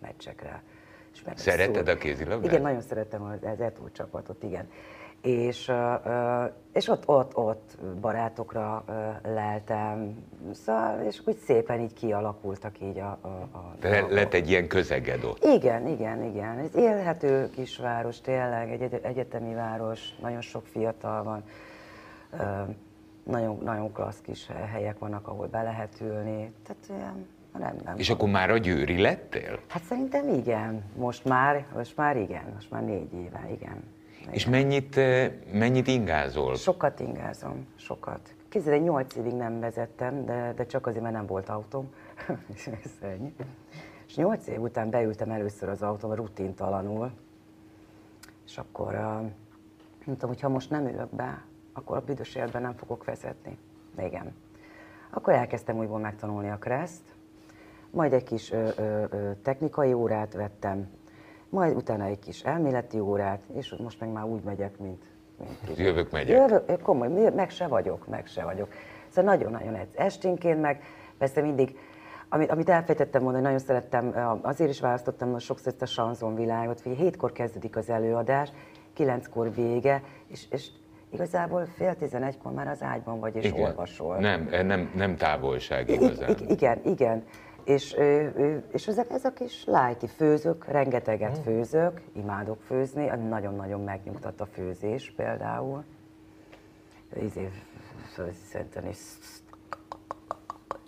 meccsekre. 0.00 0.62
És 1.12 1.22
Szereted 1.34 1.74
szól- 1.74 1.88
a 1.88 1.96
kézilabdát? 1.98 2.50
Igen, 2.50 2.62
nagyon 2.62 2.80
szeretem 2.80 3.22
az, 3.22 3.38
az 3.52 3.60
Eto 3.60 3.88
csapatot, 3.88 4.42
igen. 4.42 4.68
És, 5.22 5.72
és 6.72 6.88
ott, 6.88 7.08
ott, 7.08 7.36
ott 7.36 7.78
barátokra 8.00 8.84
leltem, 9.24 10.24
szóval, 10.52 11.00
és 11.00 11.22
úgy 11.26 11.36
szépen 11.36 11.80
így 11.80 11.92
kialakultak 11.92 12.80
így 12.80 12.98
a, 12.98 13.18
a, 13.20 13.28
a 13.58 13.74
lett 14.10 14.34
egy 14.34 14.50
ilyen 14.50 14.66
közeged 14.68 15.24
ott. 15.24 15.44
Igen, 15.44 15.86
igen, 15.86 16.22
igen. 16.24 16.58
Ez 16.58 16.74
élhető 16.76 17.50
kisváros, 17.50 18.20
tényleg, 18.20 18.70
egy 18.72 18.82
egy- 18.82 19.00
egyetemi 19.02 19.54
város, 19.54 20.00
nagyon 20.20 20.40
sok 20.40 20.66
fiatal 20.66 21.22
van. 21.22 21.42
Nagyon, 23.24 23.58
nagyon 23.62 23.92
klassz 23.92 24.20
kis 24.20 24.46
helyek 24.70 24.98
vannak, 24.98 25.28
ahol 25.28 25.46
be 25.46 25.62
lehet 25.62 26.00
ülni. 26.00 26.52
Tehát 26.66 26.82
olyan, 27.02 27.26
nem, 27.58 27.76
nem. 27.84 27.98
És 27.98 28.10
akkor 28.10 28.28
már 28.28 28.50
a 28.50 28.58
győri 28.58 29.00
lettél? 29.00 29.58
Hát 29.68 29.82
szerintem 29.82 30.28
igen. 30.28 30.84
Most 30.96 31.24
már, 31.24 31.66
most 31.74 31.96
már 31.96 32.16
igen. 32.16 32.44
Most 32.54 32.70
már 32.70 32.84
négy 32.84 33.12
éve, 33.14 33.48
igen. 33.52 33.82
És 34.30 34.46
mennyit, 34.46 35.00
mennyit 35.52 35.86
ingázol? 35.86 36.54
Sokat 36.54 37.00
ingázom, 37.00 37.66
sokat. 37.74 38.34
Képzeld, 38.48 38.74
egy 38.76 38.82
nyolc 38.82 39.16
évig 39.16 39.32
nem 39.32 39.60
vezettem, 39.60 40.24
de, 40.24 40.52
de 40.56 40.66
csak 40.66 40.86
azért, 40.86 41.02
mert 41.02 41.14
nem 41.14 41.26
volt 41.26 41.48
autóm. 41.48 41.92
És 42.54 42.66
ez 42.66 42.90
ennyi. 43.00 43.34
És 44.06 44.16
nyolc 44.16 44.46
év 44.46 44.60
után 44.60 44.90
beültem 44.90 45.30
először 45.30 45.68
az 45.68 45.82
autóba 45.82 46.14
rutintalanul, 46.14 47.10
és 48.46 48.58
akkor 48.58 48.94
mondtam, 50.04 50.28
hogy 50.28 50.40
ha 50.40 50.48
most 50.48 50.70
nem 50.70 50.86
ülök 50.86 51.14
be, 51.14 51.44
akkor 51.72 51.96
a 51.96 52.00
büdös 52.00 52.34
életben 52.34 52.62
nem 52.62 52.74
fogok 52.74 53.04
vezetni. 53.04 53.58
Igen. 53.98 54.34
Akkor 55.10 55.32
elkezdtem 55.32 55.78
újból 55.78 55.98
megtanulni 55.98 56.50
a 56.50 56.58
kreszt, 56.58 57.02
majd 57.90 58.12
egy 58.12 58.24
kis 58.24 58.52
ö, 58.52 58.68
ö, 58.76 59.04
ö, 59.10 59.30
technikai 59.42 59.92
órát 59.92 60.32
vettem, 60.32 60.88
majd 61.52 61.76
utána 61.76 62.04
egy 62.04 62.18
kis 62.18 62.40
elméleti 62.42 62.98
órát, 62.98 63.40
és 63.54 63.74
most 63.78 64.00
meg 64.00 64.12
már 64.12 64.24
úgy 64.24 64.42
megyek, 64.42 64.78
mint... 64.78 65.02
mint 65.38 65.78
Jövök, 65.78 66.10
megyek. 66.10 66.36
Jövök, 66.38 66.62
ö, 66.66 66.76
komoly, 66.76 67.30
meg 67.34 67.50
se 67.50 67.66
vagyok, 67.66 68.06
meg 68.08 68.26
se 68.26 68.44
vagyok. 68.44 68.68
Szóval 69.08 69.34
nagyon-nagyon 69.34 69.74
ez. 69.74 69.86
Esténként 69.94 70.60
meg 70.60 70.82
persze 71.18 71.40
mindig, 71.40 71.78
amit, 72.28 72.50
amit 72.50 72.68
elfejtettem 72.68 73.22
mondani, 73.22 73.42
nagyon 73.44 73.58
szerettem, 73.58 74.12
ö, 74.14 74.20
azért 74.42 74.70
is 74.70 74.80
választottam 74.80 75.28
most 75.28 75.46
sokszor 75.46 75.66
ezt 75.72 75.82
a 75.82 75.86
sanzon 75.86 76.34
világot, 76.34 76.80
hogy 76.80 76.96
hétkor 76.96 77.32
kezdődik 77.32 77.76
az 77.76 77.90
előadás, 77.90 78.52
kilenckor 78.92 79.54
vége, 79.54 80.02
és, 80.26 80.46
és 80.50 80.68
igazából 81.10 81.64
fél 81.64 81.94
tizenegykor 81.94 82.52
már 82.52 82.68
az 82.68 82.82
ágyban 82.82 83.20
vagy 83.20 83.36
és 83.36 83.52
olvasol. 83.52 84.16
Nem, 84.16 84.48
eh, 84.50 84.62
nem, 84.62 84.90
nem 84.94 85.16
távolság 85.16 85.88
igazán. 85.88 86.30
i- 86.30 86.50
igen, 86.52 86.80
igen. 86.84 87.24
És, 87.64 87.96
és 88.72 88.86
ezek, 88.86 89.10
ezek 89.10 89.40
is 89.40 89.64
lájti 89.64 90.06
főzök, 90.06 90.64
rengeteget 90.64 91.38
főzök, 91.38 92.00
imádok 92.12 92.62
főzni, 92.62 93.06
nagyon-nagyon 93.28 93.80
megnyugtat 93.80 94.40
a 94.40 94.46
főzés 94.46 95.12
például. 95.16 95.84
Izé, 97.22 97.50
szerintem 98.50 98.86
is 98.86 98.98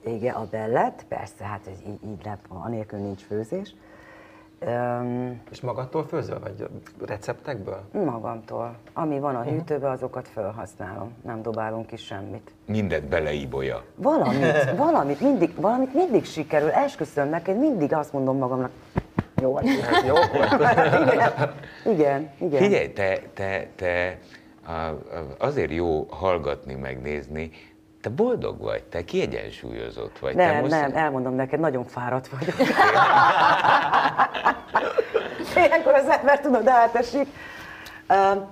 igen, 0.05 0.35
a 0.35 0.47
bellet, 0.51 1.05
persze, 1.09 1.45
hát 1.45 1.67
ez 1.67 1.81
így, 1.87 2.05
így 2.05 2.25
nem, 2.25 2.39
anélkül 2.49 2.99
nincs 2.99 3.23
főzés. 3.23 3.75
Öm, 4.67 5.41
És 5.51 5.61
magadtól 5.61 6.05
főzöl, 6.05 6.39
vagy 6.41 6.69
receptekből? 7.07 7.81
magamtól. 7.93 8.77
Ami 8.93 9.19
van 9.19 9.35
a 9.35 9.43
hűtőben, 9.43 9.91
azokat 9.91 10.29
felhasználom. 10.29 11.13
Nem 11.25 11.43
dobálunk 11.43 11.87
ki 11.87 11.97
semmit. 11.97 12.51
Mindent 12.67 13.05
beleibolya. 13.09 13.83
Valamit, 13.95 14.71
valamit 14.77 15.21
mindig, 15.21 15.55
valamit 15.61 15.95
mindig 15.95 16.25
sikerül. 16.25 16.71
Esküszöm 16.71 17.29
neked, 17.29 17.59
mindig 17.59 17.93
azt 17.95 18.13
mondom 18.13 18.37
magamnak, 18.39 18.71
jó 19.41 19.53
vagy. 19.53 19.65
Jó, 20.07 20.15
igen, 21.93 21.93
igen, 21.93 22.31
igen. 22.39 22.63
Figyelj, 22.63 22.93
te, 22.93 23.19
te, 23.35 23.67
te 23.77 24.19
azért 25.39 25.71
jó 25.73 26.07
hallgatni, 26.11 26.75
megnézni, 26.75 27.51
te 28.05 28.11
boldog 28.11 28.61
vagy, 28.61 28.83
te 28.83 29.05
kiegyensúlyozott 29.05 30.19
vagy. 30.19 30.35
te 30.35 30.53
Nem, 30.53 30.61
most... 30.61 30.71
nem, 30.71 30.93
elmondom 30.95 31.35
neked, 31.35 31.61
nagyon 31.61 31.85
fáradt 31.85 32.29
vagyok. 32.29 32.55
Ilyenkor 35.57 35.95
az 36.03 36.09
ember, 36.09 36.41
tudod, 36.41 36.67
átesik. 36.67 37.29
Um, 38.09 38.51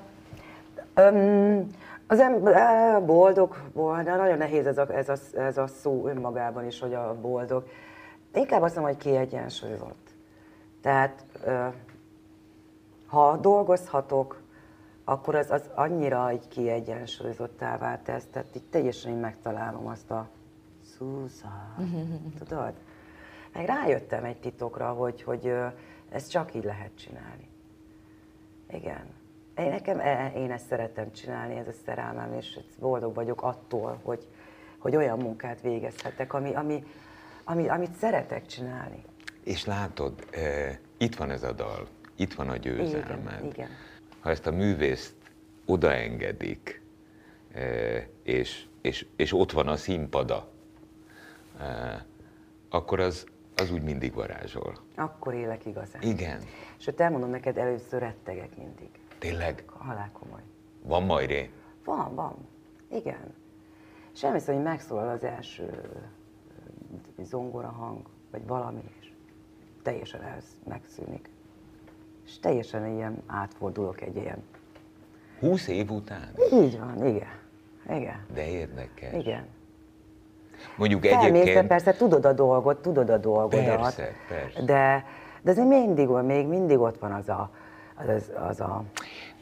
um, 1.04 1.70
az 2.06 2.20
ember 2.20 3.04
boldog, 3.04 3.56
boldog, 3.72 4.04
nagyon 4.04 4.38
nehéz 4.38 4.66
ez 4.66 4.78
a, 4.78 4.86
ez, 4.94 5.08
a, 5.08 5.16
ez 5.38 5.58
a 5.58 5.66
szó 5.66 6.06
önmagában 6.06 6.66
is, 6.66 6.80
hogy 6.80 6.94
a 6.94 7.16
boldog. 7.20 7.66
Inkább 8.34 8.62
azt 8.62 8.74
mondom, 8.74 8.94
hogy 8.94 9.02
kiegyensúlyozott. 9.02 10.08
Tehát 10.82 11.24
ha 13.06 13.36
dolgozhatok, 13.36 14.41
akkor 15.12 15.35
az, 15.35 15.51
az 15.51 15.70
annyira 15.75 16.29
egy 16.29 16.48
kiegyensúlyozottá 16.48 18.01
tesz, 18.03 18.27
tehát 18.31 18.57
így 18.57 18.64
teljesen 18.70 19.12
így 19.12 19.20
megtalálom 19.20 19.87
azt 19.87 20.11
a 20.11 20.29
Susan, 20.85 21.75
tudod? 22.38 22.72
Meg 23.53 23.66
rájöttem 23.66 24.25
egy 24.25 24.40
titokra, 24.40 24.92
hogy, 24.92 25.22
hogy 25.22 25.53
ezt 26.11 26.31
csak 26.31 26.55
így 26.55 26.64
lehet 26.64 26.90
csinálni. 26.96 27.48
Igen. 28.70 29.07
Én, 29.57 29.68
nekem, 29.68 30.01
e- 30.01 30.33
én 30.35 30.51
ezt 30.51 30.66
szeretem 30.66 31.12
csinálni, 31.12 31.57
ez 31.57 31.68
a 31.68 31.72
szerelmem, 31.85 32.33
és 32.33 32.59
boldog 32.79 33.14
vagyok 33.14 33.42
attól, 33.42 34.01
hogy, 34.03 34.27
hogy 34.79 34.96
olyan 34.96 35.18
munkát 35.18 35.61
végezhetek, 35.61 36.33
ami, 36.33 36.55
ami, 36.55 36.85
ami, 37.44 37.68
amit 37.68 37.94
szeretek 37.94 38.46
csinálni. 38.46 39.05
És 39.44 39.64
látod, 39.64 40.27
eh, 40.31 40.79
itt 40.96 41.16
van 41.16 41.31
ez 41.31 41.42
a 41.42 41.53
dal, 41.53 41.88
itt 42.16 42.35
van 42.35 42.48
a 42.48 42.57
győzelmed. 42.57 43.38
Igen, 43.38 43.44
igen. 43.44 43.68
Ha 44.22 44.30
ezt 44.30 44.46
a 44.46 44.50
művészt 44.50 45.14
odaengedik, 45.66 46.82
eh, 47.52 48.06
és, 48.22 48.66
és, 48.80 49.06
és 49.16 49.32
ott 49.32 49.52
van 49.52 49.68
a 49.68 49.76
színpada, 49.76 50.48
eh, 51.61 52.00
akkor 52.68 53.00
az, 53.00 53.26
az 53.56 53.70
úgy 53.70 53.82
mindig 53.82 54.14
varázsol. 54.14 54.74
Akkor 54.94 55.35
élek 55.35 55.66
igazán. 55.66 56.02
Igen, 56.02 56.40
Sőt, 56.76 57.00
elmondom 57.00 57.30
neked, 57.30 57.58
először 57.58 58.00
rettegek 58.00 58.56
mindig. 58.56 58.88
tényleg, 59.18 59.64
Halál 59.66 60.11
komoly. 60.12 60.42
van 60.82 61.02
majd 61.02 61.28
ré. 61.28 61.50
Van, 61.85 62.14
van. 62.14 62.48
Igen. 62.90 63.35
És 64.14 64.22
elmészem, 64.22 64.54
hogy 64.54 64.64
megszólal 64.64 65.08
az 65.08 65.24
első 65.24 65.90
zongora 67.22 67.68
hang, 67.68 68.06
vagy 68.30 68.46
valami, 68.46 68.82
és 69.00 69.12
teljesen 69.82 70.22
ez 70.22 70.44
megszűnik. 70.68 71.28
És 72.26 72.38
teljesen 72.38 72.87
ilyen 72.87 73.22
átfordulok 73.26 74.00
egy 74.00 74.16
ilyen. 74.16 74.42
Húsz 75.38 75.68
év 75.68 75.90
után? 75.90 76.32
Így 76.52 76.78
van, 76.78 77.06
igen. 77.06 77.40
Igen. 77.90 78.26
De 78.35 78.48
érdekes. 78.48 79.12
Igen. 79.12 79.46
Mondjuk 80.76 81.04
Felmészve 81.04 81.40
egyébként... 81.40 81.66
persze 81.66 81.92
tudod 81.92 82.24
a 82.24 82.32
dolgot, 82.32 82.82
tudod 82.82 83.11
a 83.11 83.18
dolgodat. 83.18 83.80
Persze, 83.80 84.12
persze. 84.28 84.62
De, 84.62 85.04
de 85.42 85.50
azért 85.50 85.68
mindig, 85.68 86.08
még 86.08 86.46
mindig 86.46 86.78
ott 86.78 86.98
van 86.98 87.12
az 87.12 87.28
a, 87.28 87.50
az, 87.94 88.08
az, 88.08 88.30
az 88.48 88.61
a 88.61 88.85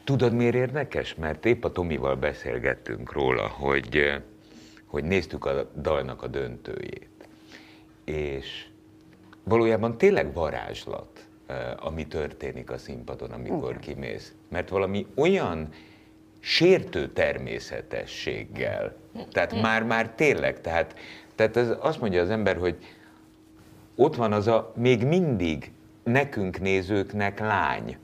Tudod, 0.03 0.33
miért 0.33 0.55
érdekes? 0.55 1.15
Mert 1.15 1.45
épp 1.45 1.63
a 1.63 1.71
Tomival 1.71 2.15
beszélgettünk 2.15 3.11
róla, 3.11 3.47
hogy, 3.47 3.95
eh, 3.95 4.21
hogy 4.85 5.03
néztük 5.03 5.45
a 5.45 5.71
dalnak 5.75 6.23
a 6.23 6.27
döntőjét. 6.27 7.27
És 8.03 8.67
valójában 9.43 9.97
tényleg 9.97 10.33
varázslat, 10.33 11.25
ami 11.79 12.07
történik 12.07 12.71
a 12.71 12.77
színpadon, 12.77 13.31
amikor 13.31 13.79
kimész. 13.79 14.33
Mert 14.49 14.69
valami 14.69 15.07
olyan 15.15 15.69
sértő 16.39 17.07
természetességgel, 17.07 18.95
tehát 19.31 19.61
már-már 19.61 20.09
tényleg, 20.09 20.61
tehát, 20.61 20.95
tehát 21.35 21.57
ez 21.57 21.69
azt 21.79 21.99
mondja 22.01 22.21
az 22.21 22.29
ember, 22.29 22.57
hogy 22.57 22.77
ott 23.95 24.15
van 24.15 24.33
az 24.33 24.47
a 24.47 24.73
még 24.75 25.03
mindig 25.05 25.71
nekünk 26.03 26.59
nézőknek 26.59 27.39
lány 27.39 27.97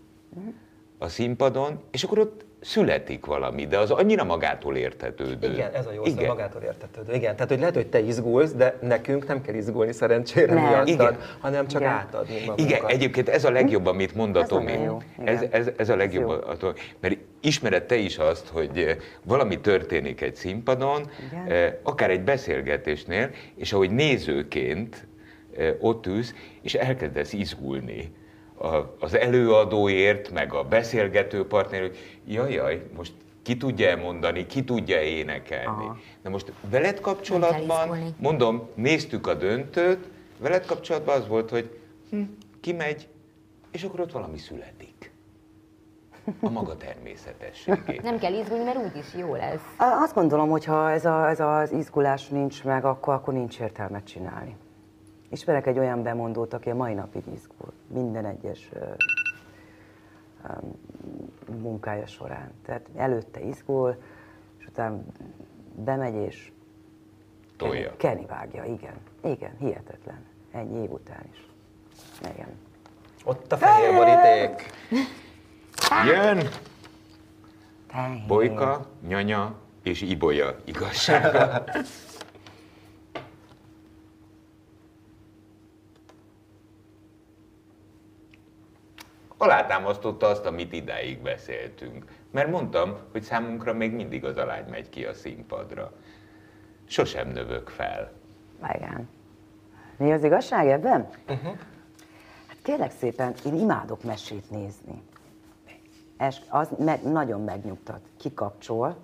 a 0.97 1.07
színpadon, 1.07 1.79
és 1.91 2.03
akkor 2.03 2.19
ott 2.19 2.45
születik 2.61 3.25
valami, 3.25 3.67
de 3.67 3.77
az 3.77 3.91
annyira 3.91 4.23
magától 4.23 4.75
értetődő. 4.75 5.51
Igen, 5.53 5.73
ez 5.73 5.85
a 5.85 5.91
jó 5.93 6.05
szó, 6.05 6.11
Igen. 6.11 6.27
magától 6.27 6.61
értetődő. 6.61 7.13
Igen, 7.13 7.33
tehát 7.35 7.49
hogy 7.49 7.59
lehet, 7.59 7.75
hogy 7.75 7.87
te 7.87 7.99
izgulsz, 7.99 8.53
de 8.53 8.77
nekünk 8.81 9.27
nem 9.27 9.41
kell 9.41 9.55
izgulni 9.55 9.91
szerencsére 9.91 10.53
Nem. 10.53 10.63
miattad, 10.63 10.87
Igen. 10.87 11.17
hanem 11.39 11.67
csak 11.67 11.81
Igen. 11.81 11.93
átadni 11.93 12.33
magunkat. 12.33 12.59
Igen, 12.59 12.85
egyébként 12.87 13.29
ez 13.29 13.45
a 13.45 13.51
legjobb, 13.51 13.85
amit 13.85 14.15
mond 14.15 14.35
a 14.35 14.41
Ez 14.41 15.41
Ez, 15.41 15.41
ez, 15.51 15.69
ez 15.77 15.89
a 15.89 15.91
Ez 15.93 15.97
legjobb, 15.97 16.29
jó. 16.29 16.49
a 16.49 16.57
Tomi. 16.57 16.73
mert 16.99 17.17
ismered 17.41 17.83
te 17.83 17.95
is 17.95 18.17
azt, 18.17 18.47
hogy 18.47 18.77
eh, 18.77 18.97
valami 19.23 19.59
történik 19.59 20.21
egy 20.21 20.35
színpadon, 20.35 21.09
Igen. 21.27 21.45
eh, 21.47 21.73
akár 21.83 22.09
egy 22.09 22.21
beszélgetésnél, 22.23 23.29
és 23.55 23.73
ahogy 23.73 23.91
nézőként 23.91 25.07
eh, 25.57 25.73
ott 25.79 26.05
ülsz, 26.05 26.33
és 26.61 26.73
elkezdesz 26.73 27.33
izgulni 27.33 28.11
a- 28.57 28.95
az 28.99 29.13
előadóért, 29.13 30.31
meg 30.31 30.53
a 30.53 30.63
beszélgető 30.63 31.47
partner, 31.47 31.81
hogy 31.81 31.97
jaj, 32.27 32.51
jaj, 32.53 32.85
most 32.95 33.13
ki 33.41 33.57
tudja 33.57 33.97
mondani, 33.97 34.45
ki 34.45 34.63
tudja 34.63 35.01
énekelni. 35.01 35.65
Aha. 35.85 35.97
Na 36.21 36.29
most 36.29 36.51
veled 36.69 36.99
kapcsolatban, 36.99 38.13
mondom, 38.19 38.69
néztük 38.75 39.27
a 39.27 39.33
döntőt, 39.33 40.07
veled 40.39 40.65
kapcsolatban 40.65 41.15
az 41.21 41.27
volt, 41.27 41.49
hogy 41.49 41.79
hm, 42.09 42.21
kimegy, 42.61 43.07
és 43.71 43.83
akkor 43.83 43.99
ott 43.99 44.11
valami 44.11 44.37
születik. 44.37 45.11
A 46.41 46.49
maga 46.49 46.77
természetességé. 46.77 47.99
Nem 48.03 48.17
kell 48.19 48.33
izgulni, 48.33 48.63
mert 48.63 48.77
úgyis 48.77 49.05
jó 49.17 49.35
lesz. 49.35 49.61
Azt 49.77 50.13
gondolom, 50.13 50.49
hogy 50.49 50.65
ha 50.65 50.91
ez, 50.91 51.05
a, 51.05 51.29
ez 51.29 51.39
az 51.39 51.71
izgulás 51.71 52.27
nincs 52.27 52.63
meg, 52.63 52.85
akkor, 52.85 53.13
akkor 53.13 53.33
nincs 53.33 53.59
értelmet 53.59 54.05
csinálni. 54.05 54.55
Ismerek 55.29 55.67
egy 55.67 55.79
olyan 55.79 56.03
bemondót, 56.03 56.53
aki 56.53 56.69
a 56.69 56.75
mai 56.75 56.93
napig 56.93 57.23
izgul. 57.33 57.73
Minden 57.87 58.25
egyes 58.25 58.69
ö, 58.73 58.79
ö, 60.43 60.53
munkája 61.61 62.07
során. 62.07 62.51
Tehát 62.65 62.89
előtte 62.95 63.39
izgul, 63.39 63.95
és 64.57 64.65
utána 64.65 64.99
bemegy 65.75 66.15
és 66.15 66.51
Tolja. 67.57 67.95
Kenny 67.97 68.25
vágja, 68.27 68.63
igen. 68.63 68.93
Igen, 69.23 69.57
hihetetlen. 69.59 70.25
Ennyi 70.51 70.81
év 70.81 70.91
után 70.91 71.23
is. 71.31 71.45
Igen. 72.33 72.47
Ott 73.23 73.51
a 73.51 73.57
fehér 73.57 73.93
boríték. 73.95 74.71
Jön 76.05 76.47
Fehér. 77.87 78.25
Bolyka, 78.27 78.85
Nyanya 79.07 79.55
és 79.83 80.01
Ibolya 80.01 80.55
igazsága. 80.65 81.63
Alátámasztotta 89.38 90.28
azt, 90.28 90.45
amit 90.45 90.73
idáig 90.73 91.21
beszéltünk. 91.21 92.06
Mert 92.32 92.50
mondtam, 92.50 92.97
hogy 93.12 93.21
számunkra 93.21 93.73
még 93.73 93.91
mindig 93.91 94.26
az 94.26 94.38
a 94.38 94.45
lány 94.45 94.65
megy 94.69 94.89
ki 94.89 95.06
a 95.06 95.13
színpadra. 95.13 95.91
Sosem 96.86 97.28
növök 97.28 97.69
fel. 97.69 98.12
Igen. 98.76 99.10
Mi 99.97 100.12
az 100.12 100.23
igazság 100.23 100.67
ebben? 100.67 101.10
Hát 102.47 102.58
kérlek 102.62 102.91
szépen, 102.91 103.34
én 103.45 103.54
imádok 103.54 104.04
mesét 104.04 104.50
nézni. 104.50 105.02
Es, 106.17 106.41
az 106.50 106.69
meg, 106.80 107.04
nagyon 107.04 107.43
megnyugtat, 107.43 108.00
kikapcsol. 108.17 108.97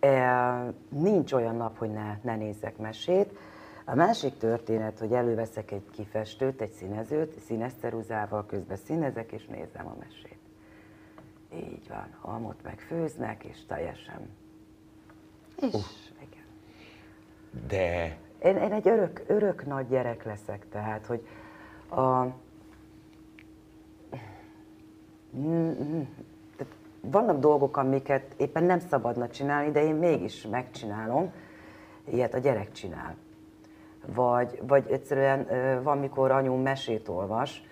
E, 0.00 0.72
nincs 0.88 1.32
olyan 1.32 1.56
nap, 1.56 1.78
hogy 1.78 1.90
ne, 1.90 2.18
ne 2.22 2.36
nézzek 2.36 2.76
mesét. 2.76 3.38
A 3.90 3.94
másik 3.94 4.36
történet, 4.36 4.98
hogy 4.98 5.12
előveszek 5.12 5.70
egy 5.70 5.90
kifestőt, 5.90 6.60
egy 6.60 6.70
színezőt, 6.70 7.40
színeszteruzával 7.40 8.46
közben 8.46 8.76
színezek, 8.76 9.32
és 9.32 9.46
nézem 9.46 9.86
a 9.86 9.96
mesét. 9.98 10.38
Így 11.54 11.88
van, 11.88 12.14
almot 12.20 12.62
meg 12.62 12.80
főznek, 12.80 13.44
és 13.44 13.66
teljesen. 13.66 14.28
És, 15.60 15.74
igen. 16.20 16.44
De 17.68 18.16
Én, 18.42 18.56
én 18.56 18.72
egy 18.72 18.88
örök, 18.88 19.24
örök 19.26 19.66
nagy 19.66 19.88
gyerek 19.88 20.24
leszek, 20.24 20.68
tehát, 20.68 21.06
hogy 21.06 21.26
a, 21.88 22.26
tehát 26.56 26.74
vannak 27.00 27.38
dolgok, 27.38 27.76
amiket 27.76 28.34
éppen 28.36 28.64
nem 28.64 28.78
szabadna 28.78 29.28
csinálni, 29.28 29.70
de 29.70 29.82
én 29.82 29.94
mégis 29.94 30.46
megcsinálom. 30.46 31.32
Ilyet 32.04 32.34
a 32.34 32.38
gyerek 32.38 32.72
csinál. 32.72 33.16
Vagy, 34.06 34.62
vagy 34.66 34.90
egyszerűen 34.90 35.46
van, 35.82 35.98
mikor 35.98 36.30
anyu 36.30 36.54
mesét 36.54 37.08
olvas 37.08 37.62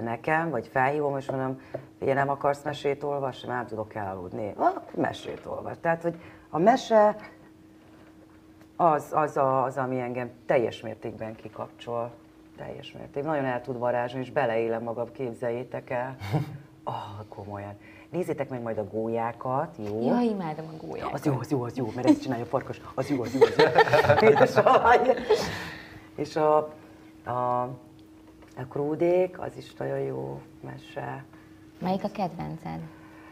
nekem, 0.00 0.50
vagy 0.50 0.66
felhívom, 0.66 1.16
és 1.16 1.30
mondom, 1.30 1.60
figyelj, 1.98 2.16
nem 2.16 2.28
akarsz 2.28 2.62
mesét 2.62 3.02
olvasni, 3.02 3.48
már 3.48 3.56
nem 3.56 3.66
tudok 3.66 3.94
elaludni. 3.94 4.52
Ah, 4.56 4.74
mesét 4.94 5.46
olvas. 5.46 5.76
Tehát, 5.80 6.02
hogy 6.02 6.20
a 6.48 6.58
mese 6.58 7.16
az, 8.76 9.12
az, 9.12 9.36
a, 9.36 9.62
az, 9.62 9.76
ami 9.76 10.00
engem 10.00 10.30
teljes 10.46 10.80
mértékben 10.80 11.34
kikapcsol. 11.34 12.10
Teljes 12.56 12.92
mértékben. 12.92 13.32
Nagyon 13.32 13.44
el 13.44 13.60
tud 13.60 13.78
varázsolni, 13.78 14.24
és 14.24 14.32
beleélem 14.32 14.82
magam, 14.82 15.12
képzeljétek 15.12 15.90
el. 15.90 16.16
Ah, 16.86 17.26
komolyan. 17.28 17.74
Nézzétek 18.10 18.48
meg 18.48 18.62
majd 18.62 18.78
a 18.78 18.84
gólyákat, 18.84 19.76
jó? 19.88 20.06
Ja, 20.06 20.20
imádom 20.20 20.66
a 20.74 20.86
gólyákat. 20.86 21.12
Az 21.12 21.24
jó, 21.24 21.38
az 21.40 21.50
jó, 21.50 21.62
az 21.62 21.76
jó, 21.76 21.92
mert 21.94 22.08
ezt 22.08 22.22
csinálja 22.22 22.44
a 22.44 22.46
farkas. 22.46 22.80
Az 22.94 23.08
jó, 23.08 23.22
az 23.22 23.34
jó, 23.34 23.40
az 23.42 23.54
jó. 23.56 24.28
és 24.44 24.56
a, 24.56 24.90
és 26.16 26.36
a, 26.36 26.56
a, 27.24 27.62
a 28.56 28.66
krúdék, 28.68 29.40
az 29.40 29.56
is 29.56 29.74
nagyon 29.74 29.98
jó 29.98 30.40
mese. 30.60 31.24
Melyik 31.80 32.04
a 32.04 32.10
kedvenced? 32.12 32.80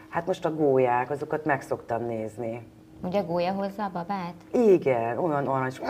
Hát 0.09 0.25
most 0.25 0.45
a 0.45 0.55
gólyák, 0.55 1.09
azokat 1.09 1.45
meg 1.45 1.61
szoktam 1.61 2.05
nézni. 2.05 2.67
Ugye 3.03 3.19
a 3.19 3.23
gólya 3.23 3.51
hozza 3.51 3.83
a 3.83 3.89
babát? 3.93 4.33
Igen, 4.51 5.17
olyan 5.17 5.47
aranyos, 5.47 5.81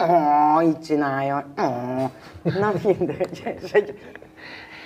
így 0.64 0.80
csinálja, 0.80 1.46
na 2.44 2.72
mindegy, 2.84 3.60
és, 3.62 3.72
egy, 3.72 4.00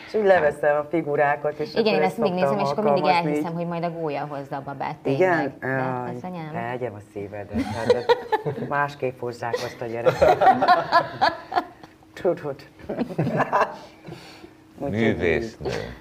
és 0.08 0.14
úgy 0.14 0.26
leveszem 0.26 0.78
a 0.78 0.84
figurákat, 0.84 1.60
és 1.60 1.74
Igen, 1.74 1.94
én 1.94 2.02
ezt 2.02 2.18
mindig 2.18 2.44
nézem, 2.44 2.60
és 2.60 2.70
akkor 2.70 2.84
mindig 2.84 3.06
elhiszem, 3.06 3.54
hogy 3.54 3.68
majd 3.68 3.84
a 3.84 3.90
gólya 3.90 4.26
hozza 4.30 4.56
a 4.56 4.62
babát. 4.62 4.96
Igen? 5.04 5.54
Jaj, 5.62 6.16
ez 6.16 6.24
anyám. 6.24 6.52
Tegyem 6.52 6.94
a 6.94 7.00
szívedet. 7.14 7.62
Hát, 7.62 8.68
másképp 8.68 9.20
hozzák 9.20 9.54
azt 9.54 9.82
a 9.82 9.86
gyereket. 9.86 10.38
Tudod. 12.14 12.56
Művésznő, 14.78 15.96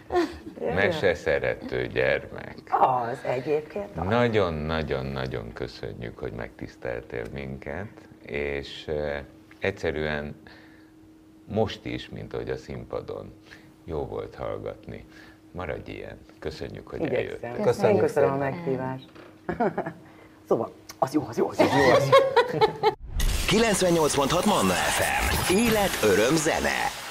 mese 0.74 1.14
szerető 1.14 1.86
gyermek. 1.86 2.56
Az 2.68 3.24
egyébként. 3.24 3.94
Nagyon-nagyon-nagyon 4.04 5.52
köszönjük, 5.52 6.18
hogy 6.18 6.32
megtiszteltél 6.32 7.24
minket, 7.32 7.88
és 8.22 8.88
eh, 8.88 9.20
egyszerűen 9.58 10.36
most 11.46 11.84
is, 11.84 12.08
mint 12.08 12.34
ahogy 12.34 12.50
a 12.50 12.56
színpadon, 12.56 13.32
jó 13.86 14.06
volt 14.06 14.34
hallgatni. 14.34 15.04
Maradj 15.52 15.90
ilyen. 15.90 16.18
Köszönjük, 16.38 16.88
hogy 16.88 17.00
eljöttél. 17.00 17.36
Igyekszem. 17.36 17.64
Köszönjük 17.64 17.96
Én 17.96 18.06
köszönöm 18.06 18.32
a 18.32 18.36
meghívást. 18.36 19.08
szóval, 20.48 20.72
az 20.98 21.14
jó, 21.14 21.24
az 21.28 21.36
jó, 21.36 21.48
az 21.48 21.58
jó. 21.58 21.66
Jó 21.66 21.90
az. 21.90 22.10
98.6 23.48 24.46
Manna 24.52 24.72
FM. 24.72 25.52
Élet, 25.54 25.90
öröm, 26.02 26.36
zene. 26.36 27.04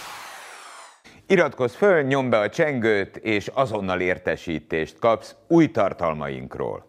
Iratkozz 1.27 1.73
föl, 1.75 2.01
nyomd 2.01 2.29
be 2.29 2.39
a 2.39 2.49
csengőt, 2.49 3.17
és 3.17 3.47
azonnal 3.47 3.99
értesítést 3.99 4.99
kapsz 4.99 5.35
új 5.47 5.71
tartalmainkról. 5.71 6.85